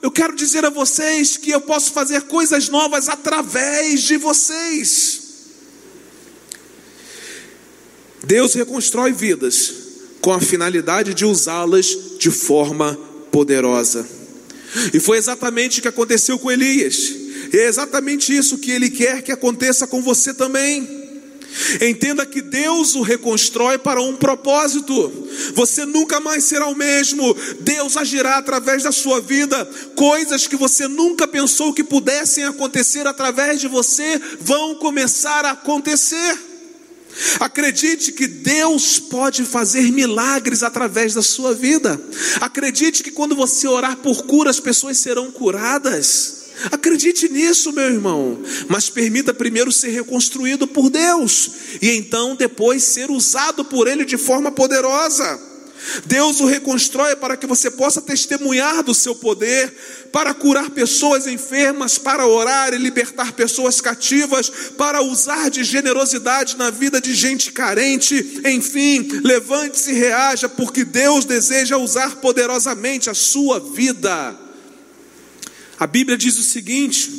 eu 0.00 0.10
quero 0.12 0.36
dizer 0.36 0.64
a 0.64 0.70
vocês 0.70 1.36
que 1.36 1.50
eu 1.50 1.60
posso 1.60 1.90
fazer 1.90 2.22
coisas 2.22 2.68
novas 2.68 3.08
através 3.08 4.02
de 4.02 4.16
vocês. 4.16 5.25
Deus 8.26 8.54
reconstrói 8.54 9.12
vidas 9.12 9.72
com 10.20 10.32
a 10.32 10.40
finalidade 10.40 11.14
de 11.14 11.24
usá-las 11.24 11.86
de 12.18 12.30
forma 12.30 12.98
poderosa. 13.30 14.06
E 14.92 14.98
foi 14.98 15.16
exatamente 15.16 15.78
o 15.78 15.82
que 15.82 15.88
aconteceu 15.88 16.38
com 16.38 16.50
Elias. 16.50 16.96
E 17.52 17.56
é 17.56 17.68
exatamente 17.68 18.36
isso 18.36 18.58
que 18.58 18.72
ele 18.72 18.90
quer 18.90 19.22
que 19.22 19.30
aconteça 19.30 19.86
com 19.86 20.02
você 20.02 20.34
também. 20.34 21.06
Entenda 21.80 22.26
que 22.26 22.42
Deus 22.42 22.96
o 22.96 23.02
reconstrói 23.02 23.78
para 23.78 24.02
um 24.02 24.16
propósito. 24.16 25.28
Você 25.54 25.86
nunca 25.86 26.18
mais 26.18 26.44
será 26.44 26.66
o 26.66 26.74
mesmo. 26.74 27.34
Deus 27.60 27.96
agirá 27.96 28.36
através 28.38 28.82
da 28.82 28.90
sua 28.90 29.20
vida. 29.20 29.64
Coisas 29.94 30.48
que 30.48 30.56
você 30.56 30.88
nunca 30.88 31.28
pensou 31.28 31.72
que 31.72 31.84
pudessem 31.84 32.44
acontecer 32.44 33.06
através 33.06 33.60
de 33.60 33.68
você 33.68 34.20
vão 34.40 34.74
começar 34.74 35.44
a 35.44 35.52
acontecer. 35.52 36.55
Acredite 37.40 38.12
que 38.12 38.26
Deus 38.26 38.98
pode 38.98 39.44
fazer 39.44 39.90
milagres 39.90 40.62
através 40.62 41.14
da 41.14 41.22
sua 41.22 41.54
vida. 41.54 42.00
Acredite 42.40 43.02
que 43.02 43.10
quando 43.10 43.34
você 43.34 43.66
orar 43.66 43.96
por 43.96 44.24
cura, 44.24 44.50
as 44.50 44.60
pessoas 44.60 44.98
serão 44.98 45.30
curadas. 45.30 46.46
Acredite 46.72 47.28
nisso, 47.28 47.72
meu 47.72 47.84
irmão, 47.84 48.38
mas 48.68 48.88
permita 48.88 49.34
primeiro 49.34 49.70
ser 49.70 49.90
reconstruído 49.90 50.66
por 50.66 50.88
Deus 50.88 51.50
e 51.82 51.90
então 51.90 52.34
depois 52.34 52.82
ser 52.82 53.10
usado 53.10 53.64
por 53.64 53.86
Ele 53.86 54.04
de 54.04 54.16
forma 54.16 54.50
poderosa. 54.50 55.55
Deus 56.04 56.40
o 56.40 56.46
reconstrói 56.46 57.16
para 57.16 57.36
que 57.36 57.46
você 57.46 57.70
possa 57.70 58.00
testemunhar 58.00 58.82
do 58.82 58.94
seu 58.94 59.14
poder, 59.14 59.72
para 60.12 60.34
curar 60.34 60.70
pessoas 60.70 61.26
enfermas, 61.26 61.98
para 61.98 62.26
orar 62.26 62.72
e 62.74 62.78
libertar 62.78 63.32
pessoas 63.32 63.80
cativas, 63.80 64.50
para 64.76 65.02
usar 65.02 65.50
de 65.50 65.64
generosidade 65.64 66.56
na 66.56 66.70
vida 66.70 67.00
de 67.00 67.14
gente 67.14 67.52
carente. 67.52 68.40
Enfim, 68.44 69.08
levante-se 69.22 69.90
e 69.90 69.94
reaja, 69.94 70.48
porque 70.48 70.84
Deus 70.84 71.24
deseja 71.24 71.76
usar 71.76 72.16
poderosamente 72.16 73.10
a 73.10 73.14
sua 73.14 73.60
vida. 73.60 74.38
A 75.78 75.86
Bíblia 75.86 76.16
diz 76.16 76.38
o 76.38 76.42
seguinte: 76.42 77.10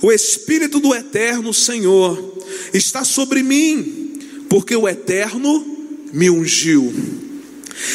o 0.00 0.10
Espírito 0.10 0.80
do 0.80 0.94
Eterno 0.94 1.52
Senhor 1.52 2.38
está 2.72 3.04
sobre 3.04 3.42
mim, 3.42 4.18
porque 4.48 4.74
o 4.74 4.88
Eterno 4.88 5.78
me 6.12 6.30
ungiu. 6.30 7.29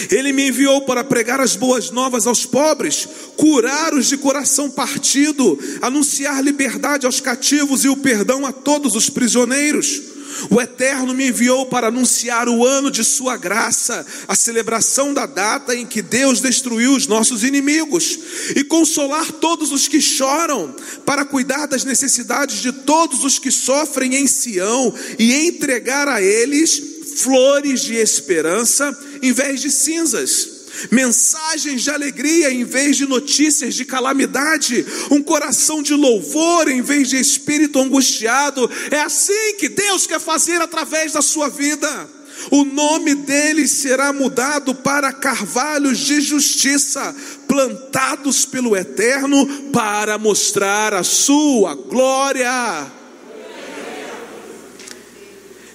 Ele 0.09 0.31
me 0.31 0.49
enviou 0.49 0.81
para 0.81 1.03
pregar 1.03 1.39
as 1.39 1.55
boas 1.55 1.91
novas 1.91 2.27
aos 2.27 2.45
pobres, 2.45 3.07
curar 3.35 3.93
os 3.93 4.07
de 4.07 4.17
coração 4.17 4.69
partido, 4.69 5.57
anunciar 5.81 6.43
liberdade 6.43 7.05
aos 7.05 7.19
cativos 7.19 7.83
e 7.83 7.89
o 7.89 7.97
perdão 7.97 8.45
a 8.45 8.51
todos 8.51 8.95
os 8.95 9.09
prisioneiros. 9.09 10.15
O 10.49 10.61
Eterno 10.61 11.13
me 11.13 11.29
enviou 11.29 11.65
para 11.67 11.87
anunciar 11.87 12.49
o 12.49 12.65
ano 12.65 12.91
de 12.91 13.03
Sua 13.03 13.37
graça, 13.37 14.05
a 14.27 14.35
celebração 14.35 15.13
da 15.13 15.25
data 15.25 15.75
em 15.75 15.85
que 15.85 16.01
Deus 16.01 16.41
destruiu 16.41 16.93
os 16.93 17.07
nossos 17.07 17.43
inimigos, 17.43 18.19
e 18.55 18.63
consolar 18.63 19.31
todos 19.31 19.71
os 19.71 19.87
que 19.87 20.01
choram, 20.01 20.75
para 21.05 21.25
cuidar 21.25 21.67
das 21.67 21.85
necessidades 21.85 22.61
de 22.61 22.71
todos 22.71 23.23
os 23.23 23.39
que 23.39 23.51
sofrem 23.51 24.15
em 24.15 24.27
Sião, 24.27 24.93
e 25.17 25.33
entregar 25.47 26.07
a 26.07 26.21
eles 26.21 26.81
flores 27.17 27.81
de 27.81 27.95
esperança 27.95 28.97
em 29.27 29.31
vez 29.31 29.61
de 29.61 29.71
cinzas 29.71 30.55
mensagens 30.91 31.83
de 31.83 31.89
alegria 31.89 32.51
em 32.51 32.63
vez 32.63 32.97
de 32.97 33.05
notícias 33.05 33.75
de 33.75 33.85
calamidade, 33.85 34.85
um 35.09 35.21
coração 35.23 35.81
de 35.81 35.93
louvor 35.93 36.67
em 36.67 36.81
vez 36.81 37.09
de 37.09 37.17
espírito 37.17 37.79
angustiado. 37.79 38.69
É 38.91 38.99
assim 38.99 39.55
que 39.57 39.69
Deus 39.69 40.05
quer 40.05 40.19
fazer 40.19 40.61
através 40.61 41.13
da 41.13 41.21
sua 41.21 41.47
vida. 41.49 42.09
O 42.51 42.65
nome 42.65 43.15
deles 43.15 43.71
será 43.71 44.11
mudado 44.11 44.75
para 44.75 45.13
carvalhos 45.13 45.99
de 45.99 46.19
justiça, 46.19 47.15
plantados 47.47 48.45
pelo 48.45 48.75
Eterno 48.75 49.47
para 49.71 50.17
mostrar 50.17 50.93
a 50.93 51.03
sua 51.03 51.73
glória. 51.73 53.04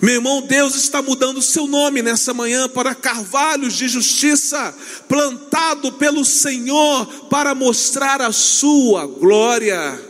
Meu 0.01 0.15
irmão, 0.15 0.41
Deus 0.41 0.75
está 0.77 1.03
mudando 1.03 1.39
o 1.39 1.43
seu 1.43 1.67
nome 1.67 2.01
nessa 2.01 2.33
manhã 2.33 2.67
para 2.71 2.95
carvalhos 2.95 3.75
de 3.75 3.87
justiça, 3.87 4.75
plantado 5.07 5.93
pelo 5.93 6.25
Senhor 6.25 7.07
para 7.29 7.55
mostrar 7.55 8.23
a 8.23 8.33
sua 8.33 9.07
glória. 9.07 10.01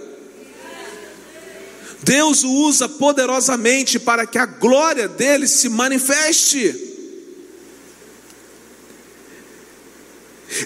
Deus 2.04 2.44
o 2.44 2.50
usa 2.50 2.88
poderosamente 2.88 3.98
para 3.98 4.26
que 4.26 4.38
a 4.38 4.46
glória 4.46 5.08
dele 5.08 5.48
se 5.48 5.68
manifeste. 5.68 6.88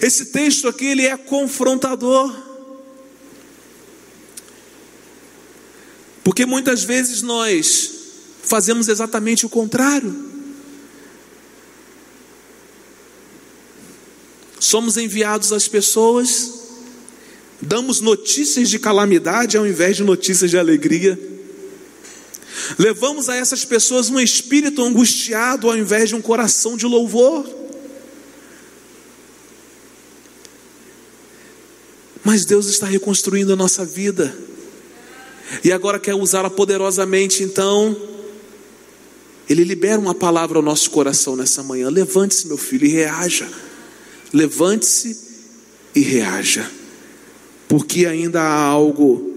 Esse 0.03 0.27
texto 0.27 0.67
aqui 0.67 0.85
ele 0.85 1.07
é 1.07 1.17
confrontador. 1.17 2.43
Porque 6.23 6.45
muitas 6.45 6.83
vezes 6.83 7.23
nós 7.23 7.94
fazemos 8.45 8.87
exatamente 8.87 9.45
o 9.45 9.49
contrário. 9.49 10.33
Somos 14.59 14.97
enviados 14.97 15.51
às 15.51 15.67
pessoas, 15.67 16.51
damos 17.61 18.01
notícias 18.01 18.69
de 18.69 18.79
calamidade 18.79 19.57
ao 19.57 19.67
invés 19.67 19.97
de 19.97 20.03
notícias 20.03 20.49
de 20.49 20.57
alegria. 20.57 21.19
Levamos 22.79 23.29
a 23.29 23.35
essas 23.35 23.63
pessoas 23.63 24.09
um 24.09 24.19
espírito 24.19 24.83
angustiado 24.83 25.69
ao 25.69 25.77
invés 25.77 26.09
de 26.09 26.15
um 26.15 26.21
coração 26.21 26.75
de 26.75 26.85
louvor. 26.85 27.47
Mas 32.23 32.43
Deus 32.43 32.65
está 32.65 32.87
reconstruindo 32.87 33.53
a 33.53 33.55
nossa 33.55 33.85
vida. 33.85 34.35
E 35.63 35.71
agora 35.71 35.99
quer 35.99 36.15
usá-la 36.15 36.49
poderosamente, 36.49 37.43
então, 37.43 37.95
ele 39.49 39.63
libera 39.63 39.99
uma 39.99 40.15
palavra 40.15 40.57
ao 40.57 40.63
nosso 40.63 40.89
coração 40.89 41.35
nessa 41.35 41.61
manhã. 41.61 41.89
Levante-se, 41.89 42.47
meu 42.47 42.57
filho, 42.57 42.85
e 42.85 42.89
reaja. 42.89 43.47
Levante-se 44.33 45.17
e 45.93 46.01
reaja. 46.01 46.69
Porque 47.67 48.05
ainda 48.05 48.41
há 48.41 48.59
algo 48.59 49.33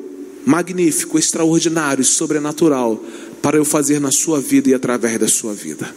magnífico, 0.47 1.19
extraordinário, 1.19 2.05
sobrenatural 2.05 3.03
para 3.43 3.59
eu 3.59 3.65
fazer 3.65 4.01
na 4.01 4.11
sua 4.11 4.41
vida 4.41 4.71
e 4.71 4.75
através 4.75 5.19
da 5.19 5.29
sua 5.29 5.53
vida. 5.53 5.95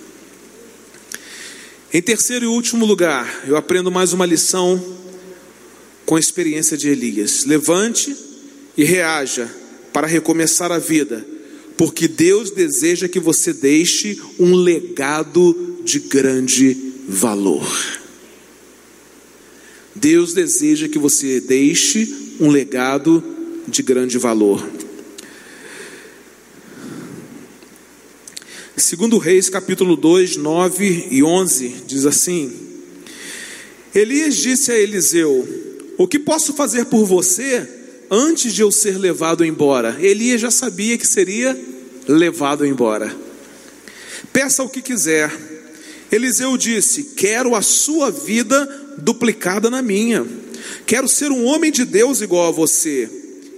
Em 1.93 2.01
terceiro 2.01 2.45
e 2.45 2.47
último 2.47 2.85
lugar, 2.85 3.43
eu 3.47 3.55
aprendo 3.55 3.91
mais 3.91 4.13
uma 4.13 4.25
lição 4.25 4.81
com 6.05 6.15
a 6.15 6.19
experiência 6.19 6.77
de 6.77 6.89
Elias. 6.89 7.45
Levante 7.45 8.15
e 8.77 8.83
reaja 8.83 9.49
para 9.93 10.07
recomeçar 10.07 10.71
a 10.71 10.77
vida 10.77 11.25
porque 11.81 12.07
Deus 12.07 12.51
deseja 12.51 13.07
que 13.07 13.19
você 13.19 13.51
deixe 13.51 14.15
um 14.37 14.53
legado 14.53 15.79
de 15.83 15.97
grande 15.97 16.77
valor. 17.07 17.67
Deus 19.95 20.31
deseja 20.31 20.87
que 20.87 20.99
você 20.99 21.41
deixe 21.41 22.07
um 22.39 22.51
legado 22.51 23.23
de 23.67 23.81
grande 23.81 24.19
valor. 24.19 24.63
Segundo 28.77 29.17
Reis, 29.17 29.49
capítulo 29.49 29.95
2, 29.95 30.37
9 30.37 31.07
e 31.09 31.23
11, 31.23 31.75
diz 31.87 32.05
assim: 32.05 32.53
Elias 33.95 34.35
disse 34.35 34.71
a 34.71 34.77
Eliseu: 34.77 35.47
O 35.97 36.07
que 36.07 36.19
posso 36.19 36.53
fazer 36.53 36.85
por 36.85 37.07
você 37.07 37.67
antes 38.11 38.53
de 38.53 38.61
eu 38.61 38.71
ser 38.71 38.99
levado 38.99 39.43
embora? 39.43 39.97
Elias 39.99 40.41
já 40.41 40.51
sabia 40.51 40.95
que 40.95 41.07
seria 41.07 41.70
levado 42.11 42.65
embora. 42.65 43.15
Peça 44.33 44.63
o 44.63 44.69
que 44.69 44.81
quiser. 44.81 45.31
Eliseu 46.11 46.57
disse: 46.57 47.15
Quero 47.15 47.55
a 47.55 47.61
sua 47.61 48.11
vida 48.11 48.65
duplicada 48.97 49.69
na 49.69 49.81
minha. 49.81 50.25
Quero 50.85 51.07
ser 51.07 51.31
um 51.31 51.45
homem 51.45 51.71
de 51.71 51.85
Deus 51.85 52.21
igual 52.21 52.49
a 52.49 52.51
você. 52.51 53.09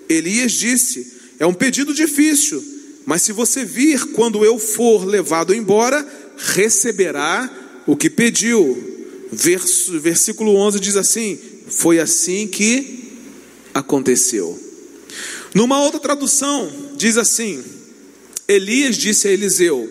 Elias 0.08 0.52
disse: 0.52 1.14
É 1.40 1.46
um 1.46 1.54
pedido 1.54 1.94
difícil, 1.94 2.64
mas 3.06 3.24
se 3.24 3.32
você 3.32 3.66
vir 3.66 4.12
quando 4.12 4.46
eu 4.46 4.60
for 4.60 5.04
levado 5.06 5.54
embora, 5.54 6.06
receberá 6.38 7.50
o 7.88 7.98
que 7.98 8.10
pediu. 8.10 8.92
Verso, 9.32 10.00
versículo 10.00 10.56
11 10.56 10.80
diz 10.80 10.96
assim: 10.96 11.40
Foi 11.68 12.00
assim 12.00 12.48
que 12.48 13.12
aconteceu. 13.74 14.60
Numa 15.56 15.82
outra 15.82 16.00
tradução, 16.00 16.72
diz 16.96 17.18
assim: 17.18 17.64
Elias 18.48 18.98
disse 18.98 19.28
a 19.28 19.32
Eliseu: 19.32 19.90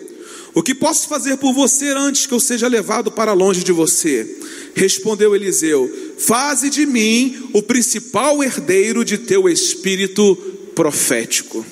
O 0.53 0.61
que 0.61 0.75
posso 0.75 1.07
fazer 1.07 1.37
por 1.37 1.53
você 1.53 1.89
antes 1.89 2.25
que 2.25 2.33
eu 2.33 2.39
seja 2.39 2.67
levado 2.67 3.11
para 3.11 3.33
longe 3.33 3.63
de 3.63 3.71
você? 3.71 4.37
Respondeu 4.75 5.35
Eliseu: 5.35 5.89
Faze 6.17 6.69
de 6.69 6.85
mim 6.85 7.49
o 7.53 7.61
principal 7.61 8.43
herdeiro 8.43 9.03
de 9.03 9.17
teu 9.17 9.49
espírito 9.49 10.35
profético. 10.75 11.65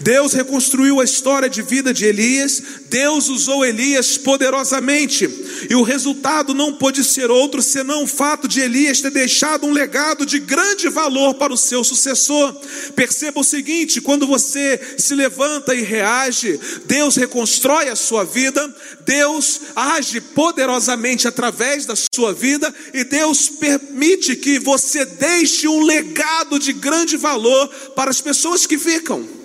Deus 0.00 0.32
reconstruiu 0.32 1.00
a 1.00 1.04
história 1.04 1.48
de 1.48 1.62
vida 1.62 1.92
de 1.92 2.04
Elias, 2.04 2.62
Deus 2.88 3.28
usou 3.28 3.64
Elias 3.64 4.16
poderosamente, 4.16 5.28
e 5.68 5.74
o 5.74 5.82
resultado 5.82 6.54
não 6.54 6.74
pôde 6.74 7.04
ser 7.04 7.30
outro 7.30 7.62
senão 7.62 8.04
o 8.04 8.06
fato 8.06 8.48
de 8.48 8.60
Elias 8.60 9.00
ter 9.00 9.10
deixado 9.10 9.66
um 9.66 9.72
legado 9.72 10.24
de 10.24 10.38
grande 10.38 10.88
valor 10.88 11.34
para 11.34 11.52
o 11.52 11.56
seu 11.56 11.84
sucessor. 11.84 12.54
Perceba 12.94 13.40
o 13.40 13.44
seguinte: 13.44 14.00
quando 14.00 14.26
você 14.26 14.80
se 14.98 15.14
levanta 15.14 15.74
e 15.74 15.82
reage, 15.82 16.58
Deus 16.86 17.16
reconstrói 17.16 17.88
a 17.88 17.96
sua 17.96 18.24
vida, 18.24 18.74
Deus 19.04 19.60
age 19.76 20.20
poderosamente 20.20 21.28
através 21.28 21.86
da 21.86 21.94
sua 22.14 22.32
vida, 22.32 22.72
e 22.94 23.04
Deus 23.04 23.48
permite 23.48 24.36
que 24.36 24.58
você 24.58 25.04
deixe 25.04 25.68
um 25.68 25.82
legado 25.84 26.58
de 26.58 26.72
grande 26.72 27.16
valor 27.16 27.68
para 27.94 28.10
as 28.10 28.20
pessoas 28.20 28.66
que 28.66 28.78
ficam. 28.78 29.39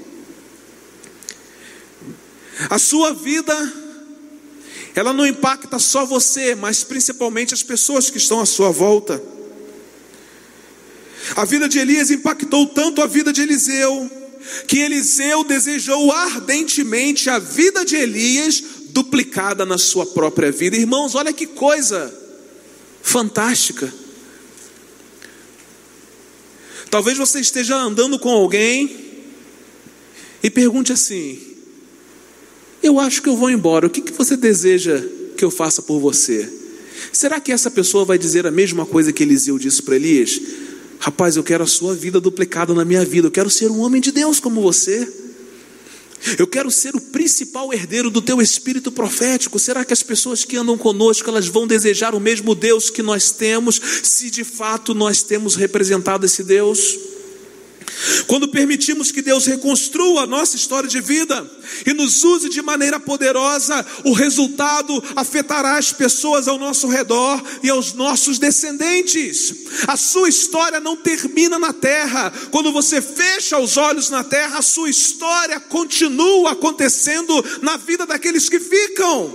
A 2.69 2.79
sua 2.79 3.13
vida, 3.13 3.73
ela 4.95 5.11
não 5.13 5.25
impacta 5.25 5.77
só 5.77 6.05
você, 6.05 6.55
mas 6.55 6.83
principalmente 6.83 7.53
as 7.53 7.63
pessoas 7.63 8.09
que 8.09 8.17
estão 8.17 8.39
à 8.39 8.45
sua 8.45 8.71
volta. 8.71 9.21
A 11.35 11.43
vida 11.43 11.67
de 11.67 11.79
Elias 11.79 12.11
impactou 12.11 12.67
tanto 12.67 13.01
a 13.01 13.07
vida 13.07 13.33
de 13.33 13.41
Eliseu, 13.41 14.09
que 14.67 14.79
Eliseu 14.79 15.43
desejou 15.43 16.11
ardentemente 16.11 17.29
a 17.29 17.39
vida 17.39 17.83
de 17.83 17.95
Elias 17.95 18.63
duplicada 18.89 19.65
na 19.65 19.77
sua 19.77 20.05
própria 20.05 20.51
vida. 20.51 20.77
Irmãos, 20.77 21.15
olha 21.15 21.33
que 21.33 21.47
coisa 21.47 22.13
fantástica. 23.01 23.93
Talvez 26.89 27.17
você 27.17 27.39
esteja 27.39 27.75
andando 27.75 28.17
com 28.17 28.29
alguém 28.29 29.25
e 30.41 30.49
pergunte 30.49 30.93
assim: 30.93 31.54
eu 32.87 32.99
acho 32.99 33.21
que 33.21 33.29
eu 33.29 33.35
vou 33.35 33.49
embora. 33.49 33.87
O 33.87 33.89
que, 33.89 34.01
que 34.01 34.11
você 34.11 34.37
deseja 34.37 35.03
que 35.35 35.43
eu 35.43 35.49
faça 35.49 35.81
por 35.81 35.99
você? 35.99 36.47
Será 37.11 37.39
que 37.39 37.51
essa 37.51 37.71
pessoa 37.71 38.05
vai 38.05 38.17
dizer 38.17 38.45
a 38.45 38.51
mesma 38.51 38.85
coisa 38.85 39.11
que 39.11 39.23
Eliseu 39.23 39.57
disse 39.57 39.81
para 39.81 39.95
Elias? 39.95 40.39
Rapaz, 40.99 41.35
eu 41.35 41.43
quero 41.43 41.63
a 41.63 41.67
sua 41.67 41.95
vida 41.95 42.19
duplicada 42.19 42.73
na 42.73 42.85
minha 42.85 43.03
vida. 43.03 43.27
Eu 43.27 43.31
quero 43.31 43.49
ser 43.49 43.71
um 43.71 43.79
homem 43.79 43.99
de 43.99 44.11
Deus 44.11 44.39
como 44.39 44.61
você. 44.61 45.07
Eu 46.37 46.47
quero 46.47 46.71
ser 46.71 46.95
o 46.95 47.01
principal 47.01 47.73
herdeiro 47.73 48.09
do 48.09 48.21
teu 48.21 48.41
espírito 48.41 48.91
profético. 48.91 49.59
Será 49.59 49.83
que 49.83 49.93
as 49.93 50.01
pessoas 50.01 50.43
que 50.43 50.55
andam 50.55 50.77
conosco, 50.77 51.29
elas 51.29 51.47
vão 51.47 51.67
desejar 51.67 52.15
o 52.15 52.19
mesmo 52.19 52.55
Deus 52.55 52.89
que 52.89 53.03
nós 53.03 53.31
temos, 53.31 53.79
se 54.03 54.29
de 54.29 54.43
fato 54.43 54.93
nós 54.93 55.21
temos 55.21 55.55
representado 55.55 56.25
esse 56.25 56.43
Deus? 56.43 56.97
Quando 58.27 58.47
permitimos 58.47 59.11
que 59.11 59.21
Deus 59.21 59.45
reconstrua 59.45 60.23
a 60.23 60.27
nossa 60.27 60.55
história 60.55 60.89
de 60.89 60.99
vida 60.99 61.49
e 61.85 61.93
nos 61.93 62.23
use 62.23 62.49
de 62.49 62.61
maneira 62.61 62.99
poderosa, 62.99 63.85
o 64.03 64.13
resultado 64.13 65.03
afetará 65.15 65.77
as 65.77 65.91
pessoas 65.91 66.47
ao 66.47 66.57
nosso 66.57 66.87
redor 66.87 67.43
e 67.63 67.69
aos 67.69 67.93
nossos 67.93 68.39
descendentes. 68.39 69.53
A 69.87 69.95
sua 69.95 70.29
história 70.29 70.79
não 70.79 70.95
termina 70.95 71.59
na 71.59 71.73
terra. 71.73 72.31
Quando 72.51 72.71
você 72.71 73.01
fecha 73.01 73.59
os 73.59 73.77
olhos 73.77 74.09
na 74.09 74.23
terra, 74.23 74.59
a 74.59 74.63
sua 74.63 74.89
história 74.89 75.59
continua 75.59 76.51
acontecendo 76.51 77.43
na 77.61 77.77
vida 77.77 78.05
daqueles 78.05 78.49
que 78.49 78.59
ficam. 78.59 79.33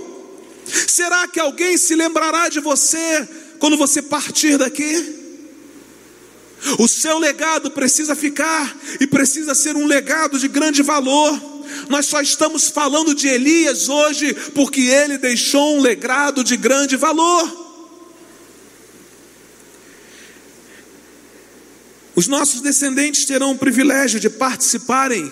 Será 0.87 1.27
que 1.27 1.39
alguém 1.39 1.77
se 1.77 1.95
lembrará 1.95 2.49
de 2.49 2.59
você 2.59 3.27
quando 3.59 3.77
você 3.77 4.01
partir 4.01 4.57
daqui? 4.57 5.20
O 6.77 6.87
seu 6.87 7.17
legado 7.17 7.71
precisa 7.71 8.15
ficar 8.15 8.77
e 8.99 9.07
precisa 9.07 9.55
ser 9.55 9.75
um 9.75 9.85
legado 9.85 10.37
de 10.37 10.47
grande 10.47 10.83
valor. 10.83 11.39
Nós 11.89 12.05
só 12.05 12.21
estamos 12.21 12.69
falando 12.69 13.15
de 13.15 13.27
Elias 13.27 13.89
hoje 13.89 14.33
porque 14.53 14.81
ele 14.81 15.17
deixou 15.17 15.77
um 15.77 15.81
legado 15.81 16.43
de 16.43 16.55
grande 16.55 16.95
valor. 16.95 17.59
Os 22.15 22.27
nossos 22.27 22.61
descendentes 22.61 23.25
terão 23.25 23.51
o 23.51 23.57
privilégio 23.57 24.19
de 24.19 24.29
participarem 24.29 25.31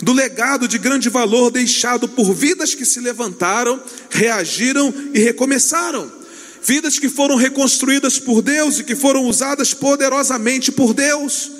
do 0.00 0.12
legado 0.12 0.66
de 0.66 0.78
grande 0.78 1.10
valor 1.10 1.50
deixado 1.50 2.08
por 2.08 2.32
vidas 2.32 2.74
que 2.74 2.86
se 2.86 3.00
levantaram, 3.00 3.82
reagiram 4.08 4.94
e 5.12 5.18
recomeçaram 5.18 6.19
vidas 6.62 6.98
que 6.98 7.08
foram 7.08 7.36
reconstruídas 7.36 8.18
por 8.18 8.42
Deus 8.42 8.78
e 8.78 8.84
que 8.84 8.96
foram 8.96 9.24
usadas 9.24 9.74
poderosamente 9.74 10.70
por 10.70 10.92
Deus. 10.94 11.50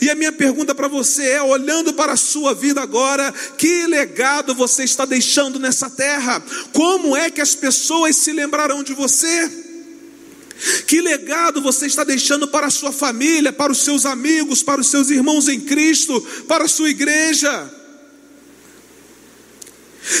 E 0.00 0.10
a 0.10 0.14
minha 0.14 0.32
pergunta 0.32 0.74
para 0.74 0.88
você 0.88 1.22
é: 1.22 1.42
olhando 1.42 1.92
para 1.92 2.12
a 2.12 2.16
sua 2.16 2.54
vida 2.54 2.80
agora, 2.80 3.32
que 3.56 3.86
legado 3.86 4.54
você 4.54 4.84
está 4.84 5.04
deixando 5.04 5.58
nessa 5.58 5.88
terra? 5.88 6.42
Como 6.72 7.16
é 7.16 7.30
que 7.30 7.40
as 7.40 7.54
pessoas 7.54 8.16
se 8.16 8.32
lembrarão 8.32 8.82
de 8.82 8.92
você? 8.94 9.66
Que 10.86 11.00
legado 11.00 11.62
você 11.62 11.86
está 11.86 12.02
deixando 12.02 12.48
para 12.48 12.66
a 12.66 12.70
sua 12.70 12.90
família, 12.90 13.52
para 13.52 13.70
os 13.70 13.84
seus 13.84 14.04
amigos, 14.04 14.62
para 14.62 14.80
os 14.80 14.88
seus 14.88 15.08
irmãos 15.08 15.48
em 15.48 15.60
Cristo, 15.60 16.20
para 16.48 16.64
a 16.64 16.68
sua 16.68 16.90
igreja? 16.90 17.77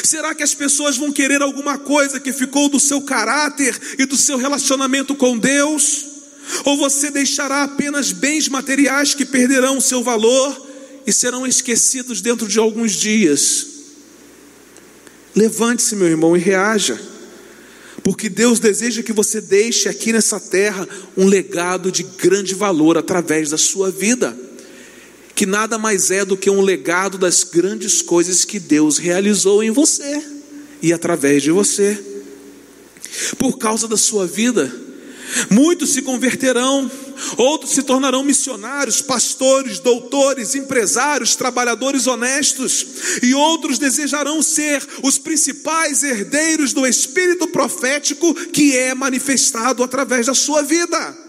Será 0.04 0.34
que 0.34 0.42
as 0.42 0.54
pessoas 0.54 0.96
vão 0.96 1.10
querer 1.10 1.40
alguma 1.40 1.78
coisa 1.78 2.20
que 2.20 2.32
ficou 2.32 2.68
do 2.68 2.78
seu 2.78 3.00
caráter 3.00 3.78
e 3.98 4.04
do 4.04 4.16
seu 4.16 4.36
relacionamento 4.36 5.14
com 5.14 5.38
Deus? 5.38 6.04
Ou 6.64 6.76
você 6.76 7.10
deixará 7.10 7.62
apenas 7.62 8.12
bens 8.12 8.48
materiais 8.48 9.14
que 9.14 9.24
perderão 9.24 9.78
o 9.78 9.82
seu 9.82 10.02
valor 10.02 10.66
e 11.06 11.12
serão 11.12 11.46
esquecidos 11.46 12.20
dentro 12.20 12.46
de 12.46 12.58
alguns 12.58 12.92
dias? 12.92 13.66
Levante-se, 15.34 15.96
meu 15.96 16.08
irmão, 16.08 16.36
e 16.36 16.40
reaja, 16.40 17.00
porque 18.02 18.28
Deus 18.28 18.58
deseja 18.58 19.02
que 19.02 19.12
você 19.12 19.40
deixe 19.40 19.88
aqui 19.88 20.12
nessa 20.12 20.40
terra 20.40 20.86
um 21.16 21.26
legado 21.26 21.92
de 21.92 22.02
grande 22.02 22.54
valor 22.54 22.98
através 22.98 23.50
da 23.50 23.58
sua 23.58 23.90
vida 23.90 24.47
que 25.38 25.46
nada 25.46 25.78
mais 25.78 26.10
é 26.10 26.24
do 26.24 26.36
que 26.36 26.50
um 26.50 26.60
legado 26.60 27.16
das 27.16 27.44
grandes 27.44 28.02
coisas 28.02 28.44
que 28.44 28.58
Deus 28.58 28.98
realizou 28.98 29.62
em 29.62 29.70
você 29.70 30.20
e 30.82 30.92
através 30.92 31.44
de 31.44 31.52
você. 31.52 31.96
Por 33.38 33.56
causa 33.56 33.86
da 33.86 33.96
sua 33.96 34.26
vida, 34.26 34.68
muitos 35.48 35.90
se 35.90 36.02
converterão, 36.02 36.90
outros 37.36 37.70
se 37.70 37.84
tornarão 37.84 38.24
missionários, 38.24 39.00
pastores, 39.00 39.78
doutores, 39.78 40.56
empresários, 40.56 41.36
trabalhadores 41.36 42.08
honestos, 42.08 42.84
e 43.22 43.32
outros 43.32 43.78
desejarão 43.78 44.42
ser 44.42 44.84
os 45.04 45.18
principais 45.18 46.02
herdeiros 46.02 46.72
do 46.72 46.84
espírito 46.84 47.46
profético 47.46 48.34
que 48.34 48.76
é 48.76 48.92
manifestado 48.92 49.84
através 49.84 50.26
da 50.26 50.34
sua 50.34 50.62
vida. 50.62 51.27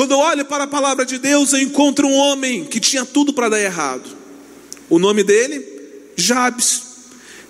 Quando 0.00 0.12
eu 0.12 0.18
olho 0.18 0.46
para 0.46 0.64
a 0.64 0.66
palavra 0.66 1.04
de 1.04 1.18
Deus, 1.18 1.52
eu 1.52 1.60
encontro 1.60 2.08
um 2.08 2.14
homem 2.14 2.64
que 2.64 2.80
tinha 2.80 3.04
tudo 3.04 3.34
para 3.34 3.50
dar 3.50 3.60
errado. 3.60 4.08
O 4.88 4.98
nome 4.98 5.22
dele, 5.22 5.62
Jabes. 6.16 6.84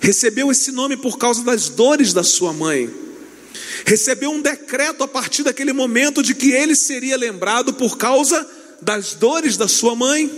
Recebeu 0.01 0.51
esse 0.51 0.69
nome 0.69 0.97
por 0.97 1.17
causa 1.17 1.45
das 1.45 1.69
dores 1.69 2.11
da 2.11 2.25
sua 2.25 2.51
mãe. 2.51 2.93
Recebeu 3.85 4.31
um 4.31 4.41
decreto 4.41 5.01
a 5.01 5.07
partir 5.07 5.43
daquele 5.43 5.71
momento 5.71 6.21
de 6.21 6.35
que 6.35 6.51
ele 6.51 6.75
seria 6.75 7.15
lembrado 7.15 7.71
por 7.71 7.97
causa 7.97 8.45
das 8.81 9.13
dores 9.13 9.55
da 9.55 9.69
sua 9.69 9.95
mãe. 9.95 10.29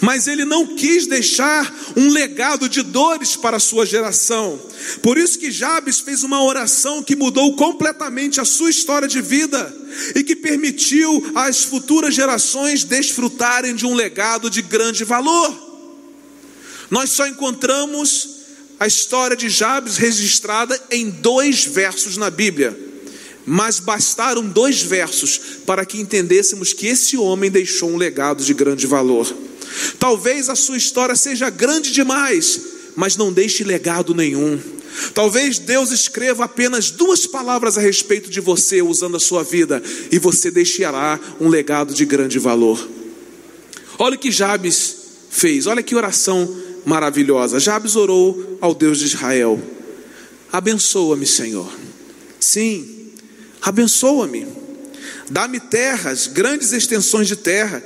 Mas 0.00 0.26
ele 0.26 0.44
não 0.44 0.74
quis 0.74 1.06
deixar 1.06 1.74
um 1.96 2.08
legado 2.10 2.68
de 2.68 2.82
dores 2.82 3.36
para 3.36 3.58
a 3.58 3.60
sua 3.60 3.84
geração. 3.84 4.60
Por 5.02 5.18
isso 5.18 5.38
que 5.38 5.50
Jabes 5.50 6.00
fez 6.00 6.22
uma 6.22 6.42
oração 6.42 7.02
que 7.02 7.16
mudou 7.16 7.54
completamente 7.56 8.40
a 8.40 8.44
sua 8.44 8.70
história 8.70 9.06
de 9.06 9.20
vida 9.20 9.74
e 10.14 10.24
que 10.24 10.36
permitiu 10.36 11.32
às 11.34 11.64
futuras 11.64 12.14
gerações 12.14 12.84
desfrutarem 12.84 13.74
de 13.74 13.86
um 13.86 13.94
legado 13.94 14.48
de 14.48 14.62
grande 14.62 15.04
valor. 15.04 15.66
Nós 16.90 17.10
só 17.10 17.26
encontramos 17.26 18.36
a 18.78 18.86
história 18.86 19.36
de 19.36 19.48
Jabes 19.48 19.96
registrada 19.96 20.80
em 20.90 21.10
dois 21.10 21.64
versos 21.64 22.16
na 22.16 22.30
Bíblia. 22.30 22.78
Mas 23.44 23.78
bastaram 23.78 24.46
dois 24.46 24.82
versos 24.82 25.40
para 25.64 25.86
que 25.86 26.00
entendêssemos 26.00 26.72
que 26.72 26.86
esse 26.86 27.16
homem 27.16 27.50
deixou 27.50 27.90
um 27.90 27.96
legado 27.96 28.42
de 28.42 28.52
grande 28.52 28.86
valor. 28.86 29.45
Talvez 29.98 30.48
a 30.48 30.54
sua 30.54 30.76
história 30.76 31.16
seja 31.16 31.50
grande 31.50 31.90
demais, 31.90 32.60
mas 32.94 33.16
não 33.16 33.32
deixe 33.32 33.64
legado 33.64 34.14
nenhum. 34.14 34.58
Talvez 35.12 35.58
Deus 35.58 35.90
escreva 35.90 36.44
apenas 36.44 36.90
duas 36.90 37.26
palavras 37.26 37.76
a 37.76 37.80
respeito 37.80 38.30
de 38.30 38.40
você 38.40 38.80
usando 38.80 39.16
a 39.16 39.20
sua 39.20 39.42
vida 39.42 39.82
e 40.10 40.18
você 40.18 40.50
deixará 40.50 41.20
um 41.40 41.48
legado 41.48 41.92
de 41.92 42.04
grande 42.04 42.38
valor. 42.38 42.88
Olha 43.98 44.16
o 44.16 44.18
que 44.18 44.30
Jabes 44.30 44.96
fez, 45.30 45.66
olha 45.66 45.82
que 45.82 45.94
oração 45.94 46.48
maravilhosa. 46.84 47.60
Jabes 47.60 47.96
orou 47.96 48.58
ao 48.60 48.74
Deus 48.74 48.98
de 48.98 49.06
Israel: 49.06 49.60
Abençoa-me, 50.52 51.26
Senhor. 51.26 51.70
Sim, 52.40 53.12
abençoa-me. 53.60 54.46
Dá-me 55.28 55.58
terras, 55.58 56.28
grandes 56.28 56.72
extensões 56.72 57.26
de 57.26 57.34
terra, 57.34 57.82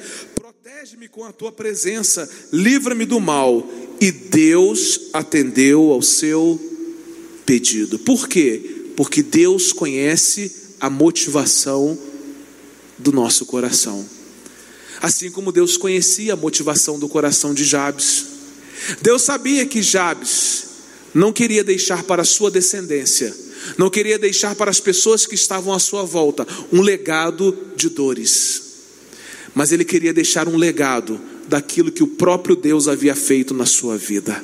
protege-me 0.80 1.08
com 1.08 1.24
a 1.24 1.32
tua 1.32 1.52
presença, 1.52 2.26
livra-me 2.50 3.04
do 3.04 3.20
mal. 3.20 3.68
E 4.00 4.10
Deus 4.10 5.10
atendeu 5.12 5.92
ao 5.92 6.00
seu 6.00 6.58
pedido. 7.44 7.98
Por 7.98 8.26
quê? 8.26 8.86
Porque 8.96 9.22
Deus 9.22 9.74
conhece 9.74 10.50
a 10.80 10.88
motivação 10.88 11.98
do 12.96 13.12
nosso 13.12 13.44
coração. 13.44 14.08
Assim 15.02 15.30
como 15.30 15.52
Deus 15.52 15.76
conhecia 15.76 16.32
a 16.32 16.36
motivação 16.36 16.98
do 16.98 17.10
coração 17.10 17.52
de 17.52 17.62
Jabes. 17.62 18.24
Deus 19.02 19.20
sabia 19.20 19.66
que 19.66 19.82
Jabes 19.82 20.64
não 21.12 21.30
queria 21.30 21.62
deixar 21.62 22.04
para 22.04 22.22
a 22.22 22.24
sua 22.24 22.50
descendência, 22.50 23.36
não 23.76 23.90
queria 23.90 24.18
deixar 24.18 24.54
para 24.54 24.70
as 24.70 24.80
pessoas 24.80 25.26
que 25.26 25.34
estavam 25.34 25.74
à 25.74 25.78
sua 25.78 26.04
volta 26.04 26.46
um 26.72 26.80
legado 26.80 27.54
de 27.76 27.90
dores 27.90 28.69
mas 29.60 29.72
ele 29.72 29.84
queria 29.84 30.10
deixar 30.10 30.48
um 30.48 30.56
legado 30.56 31.20
daquilo 31.46 31.92
que 31.92 32.02
o 32.02 32.06
próprio 32.06 32.56
Deus 32.56 32.88
havia 32.88 33.14
feito 33.14 33.52
na 33.52 33.66
sua 33.66 33.98
vida. 33.98 34.42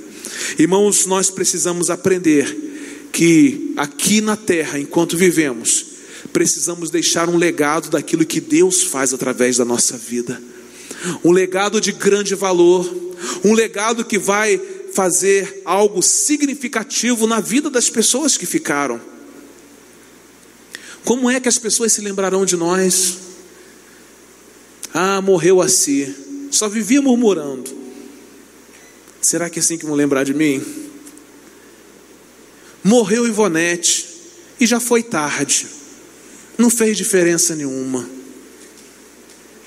Irmãos, 0.58 1.06
nós 1.06 1.30
precisamos 1.30 1.88
aprender 1.88 3.08
que 3.14 3.72
aqui 3.78 4.20
na 4.20 4.36
terra, 4.36 4.78
enquanto 4.78 5.16
vivemos, 5.16 5.86
precisamos 6.34 6.90
deixar 6.90 7.30
um 7.30 7.38
legado 7.38 7.88
daquilo 7.88 8.26
que 8.26 8.42
Deus 8.42 8.82
faz 8.82 9.14
através 9.14 9.56
da 9.56 9.64
nossa 9.64 9.96
vida. 9.96 10.38
Um 11.24 11.32
legado 11.32 11.80
de 11.80 11.92
grande 11.92 12.34
valor, 12.34 12.86
um 13.42 13.54
legado 13.54 14.04
que 14.04 14.18
vai 14.18 14.60
fazer 14.92 15.62
algo 15.64 16.02
significativo 16.02 17.26
na 17.26 17.40
vida 17.40 17.70
das 17.70 17.88
pessoas 17.88 18.36
que 18.36 18.44
ficaram. 18.44 19.00
Como 21.06 21.30
é 21.30 21.40
que 21.40 21.48
as 21.48 21.58
pessoas 21.58 21.90
se 21.94 22.02
lembrarão 22.02 22.44
de 22.44 22.54
nós? 22.54 23.24
Ah, 24.98 25.20
morreu 25.20 25.60
assim. 25.60 26.14
Só 26.50 26.70
vivia 26.70 27.02
murmurando. 27.02 27.70
Será 29.20 29.50
que 29.50 29.58
é 29.58 29.60
assim 29.60 29.76
que 29.76 29.84
vão 29.84 29.94
lembrar 29.94 30.24
de 30.24 30.32
mim? 30.32 30.64
Morreu 32.82 33.26
Ivonete 33.26 34.08
e 34.58 34.64
já 34.66 34.80
foi 34.80 35.02
tarde. 35.02 35.66
Não 36.56 36.70
fez 36.70 36.96
diferença 36.96 37.54
nenhuma. 37.54 38.08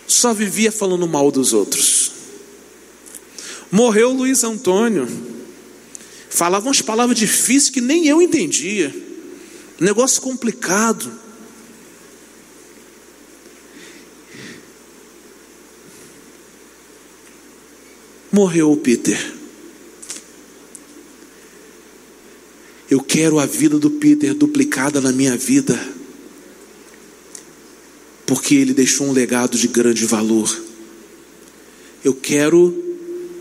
Só 0.07 0.33
vivia 0.33 0.71
falando 0.71 1.07
mal 1.07 1.29
dos 1.29 1.53
outros. 1.53 2.11
Morreu 3.71 4.11
Luiz 4.11 4.43
Antônio. 4.43 5.07
Falava 6.27 6.65
umas 6.65 6.81
palavras 6.81 7.15
difíceis 7.15 7.69
que 7.69 7.81
nem 7.81 8.07
eu 8.07 8.19
entendia. 8.19 8.91
Negócio 9.79 10.23
complicado. 10.23 11.28
Morreu 18.31 18.71
o 18.71 18.77
Peter. 18.77 19.33
Eu 22.89 23.01
quero 23.01 23.39
a 23.39 23.45
vida 23.45 23.77
do 23.77 23.91
Peter 23.91 24.33
duplicada 24.33 24.99
na 24.99 25.11
minha 25.11 25.37
vida, 25.37 25.79
porque 28.25 28.55
ele 28.55 28.73
deixou 28.73 29.07
um 29.07 29.11
legado 29.11 29.57
de 29.57 29.67
grande 29.67 30.05
valor. 30.05 30.49
Eu 32.03 32.15
quero 32.15 32.73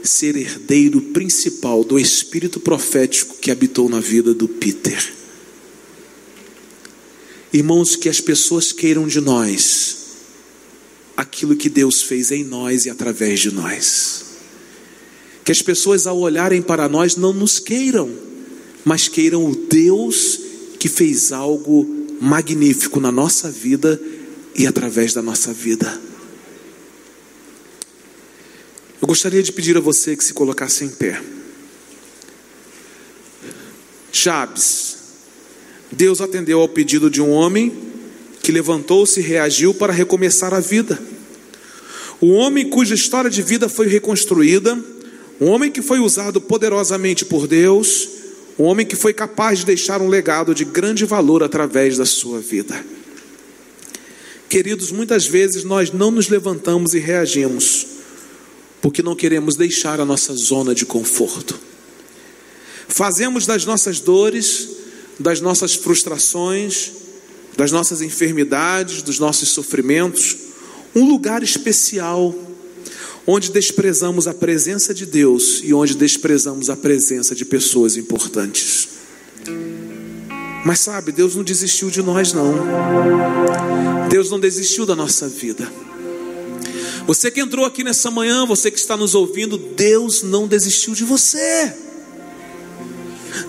ser 0.03 0.37
herdeiro 0.37 1.01
principal 1.01 1.83
do 1.83 1.99
espírito 1.99 2.61
profético 2.61 3.37
que 3.37 3.51
habitou 3.51 3.89
na 3.89 4.01
vida 4.01 4.35
do 4.35 4.49
Peter. 4.49 5.15
Irmãos, 7.53 7.97
que 7.97 8.09
as 8.09 8.21
pessoas 8.21 8.73
queiram 8.73 9.07
de 9.07 9.21
nós 9.21 9.97
aquilo 11.17 11.57
que 11.57 11.69
Deus 11.69 12.03
fez 12.03 12.31
em 12.31 12.45
nós 12.45 12.85
e 12.85 12.91
através 12.91 13.41
de 13.41 13.51
nós. 13.51 14.28
Que 15.49 15.53
as 15.53 15.63
pessoas, 15.63 16.07
ao 16.07 16.19
olharem 16.19 16.61
para 16.61 16.91
nós, 16.91 17.17
não 17.17 17.33
nos 17.33 17.59
queiram, 17.59 18.13
mas 18.85 19.09
queiram 19.09 19.47
o 19.47 19.57
Deus 19.57 20.39
que 20.79 20.91
fez 20.91 21.33
algo 21.33 21.87
magnífico 22.21 23.01
na 23.01 23.11
nossa 23.11 23.51
vida 23.51 23.99
e 24.55 24.67
através 24.67 25.15
da 25.15 25.23
nossa 25.23 25.51
vida. 25.51 25.99
Eu 29.01 29.09
gostaria 29.09 29.43
de 29.43 29.51
pedir 29.51 29.75
a 29.79 29.81
você 29.81 30.15
que 30.15 30.23
se 30.23 30.35
colocasse 30.35 30.85
em 30.85 30.91
pé. 30.91 31.19
Jabes, 34.13 34.99
Deus 35.91 36.21
atendeu 36.21 36.61
ao 36.61 36.69
pedido 36.69 37.09
de 37.09 37.23
um 37.23 37.31
homem 37.31 37.73
que 38.43 38.53
levantou-se 38.53 39.19
e 39.19 39.23
reagiu 39.23 39.73
para 39.73 39.95
recomeçar 39.95 40.53
a 40.53 40.61
vida. 40.61 41.01
O 42.21 42.33
homem 42.33 42.69
cuja 42.69 42.95
história 42.95 43.31
de 43.31 43.41
vida 43.41 43.67
foi 43.67 43.87
reconstruída 43.87 44.98
um 45.41 45.47
homem 45.47 45.71
que 45.71 45.83
foi 45.83 46.01
usado 46.01 46.41
poderosamente 46.41 47.25
por 47.25 47.47
Deus, 47.47 48.09
um 48.59 48.65
homem 48.65 48.85
que 48.85 48.97
foi 48.97 49.13
capaz 49.13 49.61
de 49.61 49.67
deixar 49.67 50.03
um 50.03 50.09
legado 50.09 50.55
de 50.55 50.65
grande 50.65 51.05
valor 51.05 51.43
através 51.43 51.97
da 51.97 52.05
sua 52.05 52.41
vida. 52.41 52.85
Queridos, 54.49 54.91
muitas 54.91 55.27
vezes 55.27 55.63
nós 55.63 55.93
não 55.93 56.11
nos 56.11 56.29
levantamos 56.29 56.95
e 56.95 56.99
reagimos, 56.99 57.87
porque 58.81 59.03
não 59.03 59.15
queremos 59.15 59.55
deixar 59.55 60.01
a 60.01 60.05
nossa 60.05 60.35
zona 60.35 60.75
de 60.75 60.87
conforto. 60.87 61.59
Fazemos 62.89 63.47
das 63.47 63.65
nossas 63.65 64.01
dores, 64.01 64.71
das 65.21 65.41
nossas 65.41 65.75
frustrações, 65.75 66.93
das 67.57 67.71
nossas 67.71 68.01
enfermidades, 68.01 69.03
dos 69.03 69.19
nossos 69.19 69.51
sofrimentos, 69.51 70.37
um 70.95 71.07
lugar 71.07 71.43
especial 71.43 72.35
onde 73.27 73.51
desprezamos 73.51 74.27
a 74.27 74.35
presença 74.35 74.95
de 74.95 75.07
Deus 75.07 75.61
e 75.63 75.73
onde 75.75 75.95
desprezamos 75.95 76.71
a 76.71 76.77
presença 76.77 77.35
de 77.35 77.45
pessoas 77.45 77.97
importantes. 77.97 78.89
Mas 80.65 80.81
sabe, 80.81 81.13
Deus 81.13 81.35
não 81.35 81.45
desistiu 81.45 81.91
de 81.91 82.03
nós, 82.03 82.33
não. 82.33 82.55
Deus 84.09 84.31
não 84.31 84.41
desistiu 84.41 84.85
da 84.85 84.97
nossa 84.97 85.29
vida. 85.29 85.71
Você 87.07 87.31
que 87.31 87.41
entrou 87.41 87.65
aqui 87.65 87.83
nessa 87.83 88.11
manhã, 88.11 88.45
você 88.45 88.71
que 88.71 88.79
está 88.79 88.97
nos 88.97 89.15
ouvindo, 89.15 89.57
Deus 89.57 90.23
não 90.23 90.47
desistiu 90.47 90.95
de 90.95 91.05
você. 91.05 91.75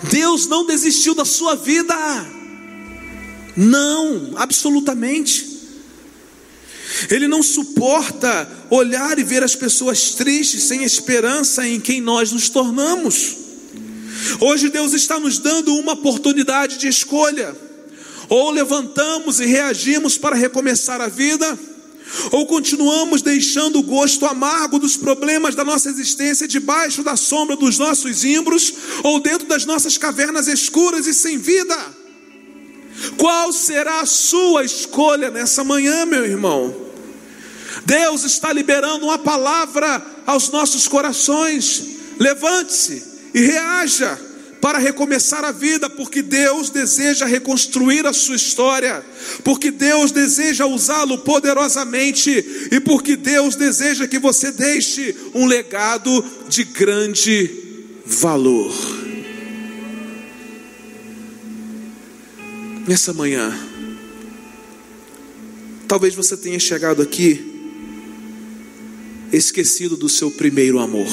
Deus 0.10 0.48
não 0.48 0.66
desistiu 0.66 1.14
da 1.14 1.26
sua 1.26 1.56
vida. 1.56 1.94
Não, 3.58 4.32
absolutamente. 4.36 5.49
Ele 7.10 7.28
não 7.28 7.42
suporta 7.42 8.50
olhar 8.70 9.18
e 9.20 9.24
ver 9.24 9.44
as 9.44 9.56
pessoas 9.56 10.12
tristes, 10.12 10.64
sem 10.64 10.84
esperança 10.84 11.68
em 11.68 11.80
quem 11.80 12.02
nós 12.02 12.32
nos 12.32 12.50
tornamos. 12.50 13.38
Hoje 14.40 14.70
Deus 14.70 14.94
está 14.94 15.20
nos 15.20 15.38
dando 15.38 15.76
uma 15.76 15.94
oportunidade 15.94 16.78
de 16.78 16.88
escolha. 16.88 17.56
Ou 18.28 18.52
levantamos 18.52 19.40
e 19.40 19.46
reagimos 19.46 20.18
para 20.18 20.36
recomeçar 20.36 21.02
a 21.02 21.08
vida, 21.08 21.58
ou 22.32 22.46
continuamos 22.46 23.22
deixando 23.22 23.80
o 23.80 23.84
gosto 23.84 24.26
amargo 24.26 24.78
dos 24.78 24.96
problemas 24.96 25.56
da 25.56 25.64
nossa 25.64 25.90
existência 25.90 26.48
debaixo 26.48 27.04
da 27.04 27.16
sombra 27.16 27.56
dos 27.56 27.80
nossos 27.80 28.24
imbros, 28.24 28.74
ou 29.04 29.20
dentro 29.20 29.48
das 29.48 29.66
nossas 29.66 29.98
cavernas 29.98 30.48
escuras 30.48 31.08
e 31.08 31.14
sem 31.14 31.38
vida. 31.38 31.78
Qual 33.18 33.52
será 33.52 34.02
a 34.02 34.06
sua 34.06 34.64
escolha 34.64 35.32
nessa 35.32 35.64
manhã, 35.64 36.06
meu 36.06 36.26
irmão? 36.26 36.89
Deus 37.86 38.24
está 38.24 38.52
liberando 38.52 39.06
uma 39.06 39.18
palavra 39.18 40.06
aos 40.26 40.50
nossos 40.50 40.88
corações. 40.88 41.84
Levante-se 42.20 43.04
e 43.34 43.42
reaja 43.42 44.20
para 44.62 44.78
recomeçar 44.78 45.44
a 45.46 45.52
vida, 45.52 45.90
porque 45.90 46.22
Deus 46.22 46.70
deseja 46.70 47.26
reconstruir 47.26 48.06
a 48.06 48.14
sua 48.14 48.36
história, 48.36 49.04
porque 49.44 49.72
Deus 49.72 50.12
deseja 50.12 50.66
usá-lo 50.66 51.20
poderosamente 51.20 52.30
e 52.72 52.80
porque 52.82 53.16
Deus 53.16 53.56
deseja 53.56 54.08
que 54.08 54.20
você 54.20 54.52
deixe 54.52 55.16
um 55.34 55.46
legado 55.46 56.24
de 56.48 56.64
grande 56.66 57.50
valor. 58.06 58.74
Nessa 62.86 63.14
manhã, 63.14 63.58
talvez 65.88 66.16
você 66.16 66.36
tenha 66.36 66.60
chegado 66.60 67.02
aqui 67.02 67.49
esquecido 69.32 69.96
do 69.96 70.10
seu 70.10 70.32
primeiro 70.32 70.80
amor. 70.80 71.08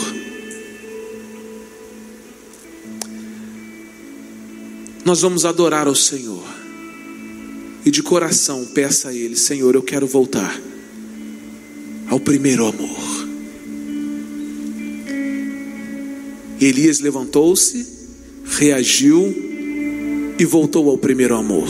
Nós 5.04 5.20
vamos 5.20 5.44
adorar 5.44 5.86
ao 5.86 5.94
Senhor. 5.94 6.44
E 7.84 7.90
de 7.90 8.02
coração 8.02 8.66
peça 8.74 9.10
a 9.10 9.14
Ele: 9.14 9.36
Senhor, 9.36 9.74
eu 9.76 9.82
quero 9.82 10.06
voltar 10.06 10.60
ao 12.08 12.18
primeiro 12.18 12.66
amor. 12.66 13.26
Elias 16.60 17.00
levantou-se, 17.00 17.86
reagiu 18.44 19.32
e 20.38 20.44
voltou 20.44 20.90
ao 20.90 20.98
primeiro 20.98 21.36
amor. 21.36 21.68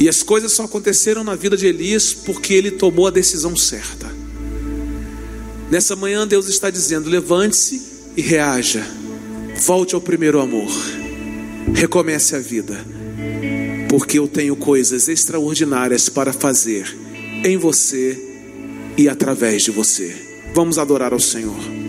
E 0.00 0.08
as 0.08 0.22
coisas 0.22 0.52
só 0.52 0.64
aconteceram 0.64 1.24
na 1.24 1.34
vida 1.34 1.56
de 1.56 1.66
Elias 1.66 2.12
porque 2.14 2.54
ele 2.54 2.70
tomou 2.70 3.06
a 3.06 3.10
decisão 3.10 3.56
certa. 3.56 4.08
Nessa 5.70 5.96
manhã, 5.96 6.26
Deus 6.26 6.48
está 6.48 6.70
dizendo: 6.70 7.10
levante-se 7.10 7.82
e 8.16 8.22
reaja. 8.22 8.86
Volte 9.56 9.94
ao 9.94 10.00
primeiro 10.00 10.40
amor. 10.40 10.70
Recomece 11.74 12.36
a 12.36 12.38
vida. 12.38 12.78
Porque 13.88 14.18
eu 14.18 14.28
tenho 14.28 14.54
coisas 14.54 15.08
extraordinárias 15.08 16.08
para 16.08 16.32
fazer 16.32 16.96
em 17.44 17.56
você 17.56 18.16
e 18.96 19.08
através 19.08 19.62
de 19.62 19.70
você. 19.70 20.14
Vamos 20.54 20.78
adorar 20.78 21.12
ao 21.12 21.20
Senhor. 21.20 21.87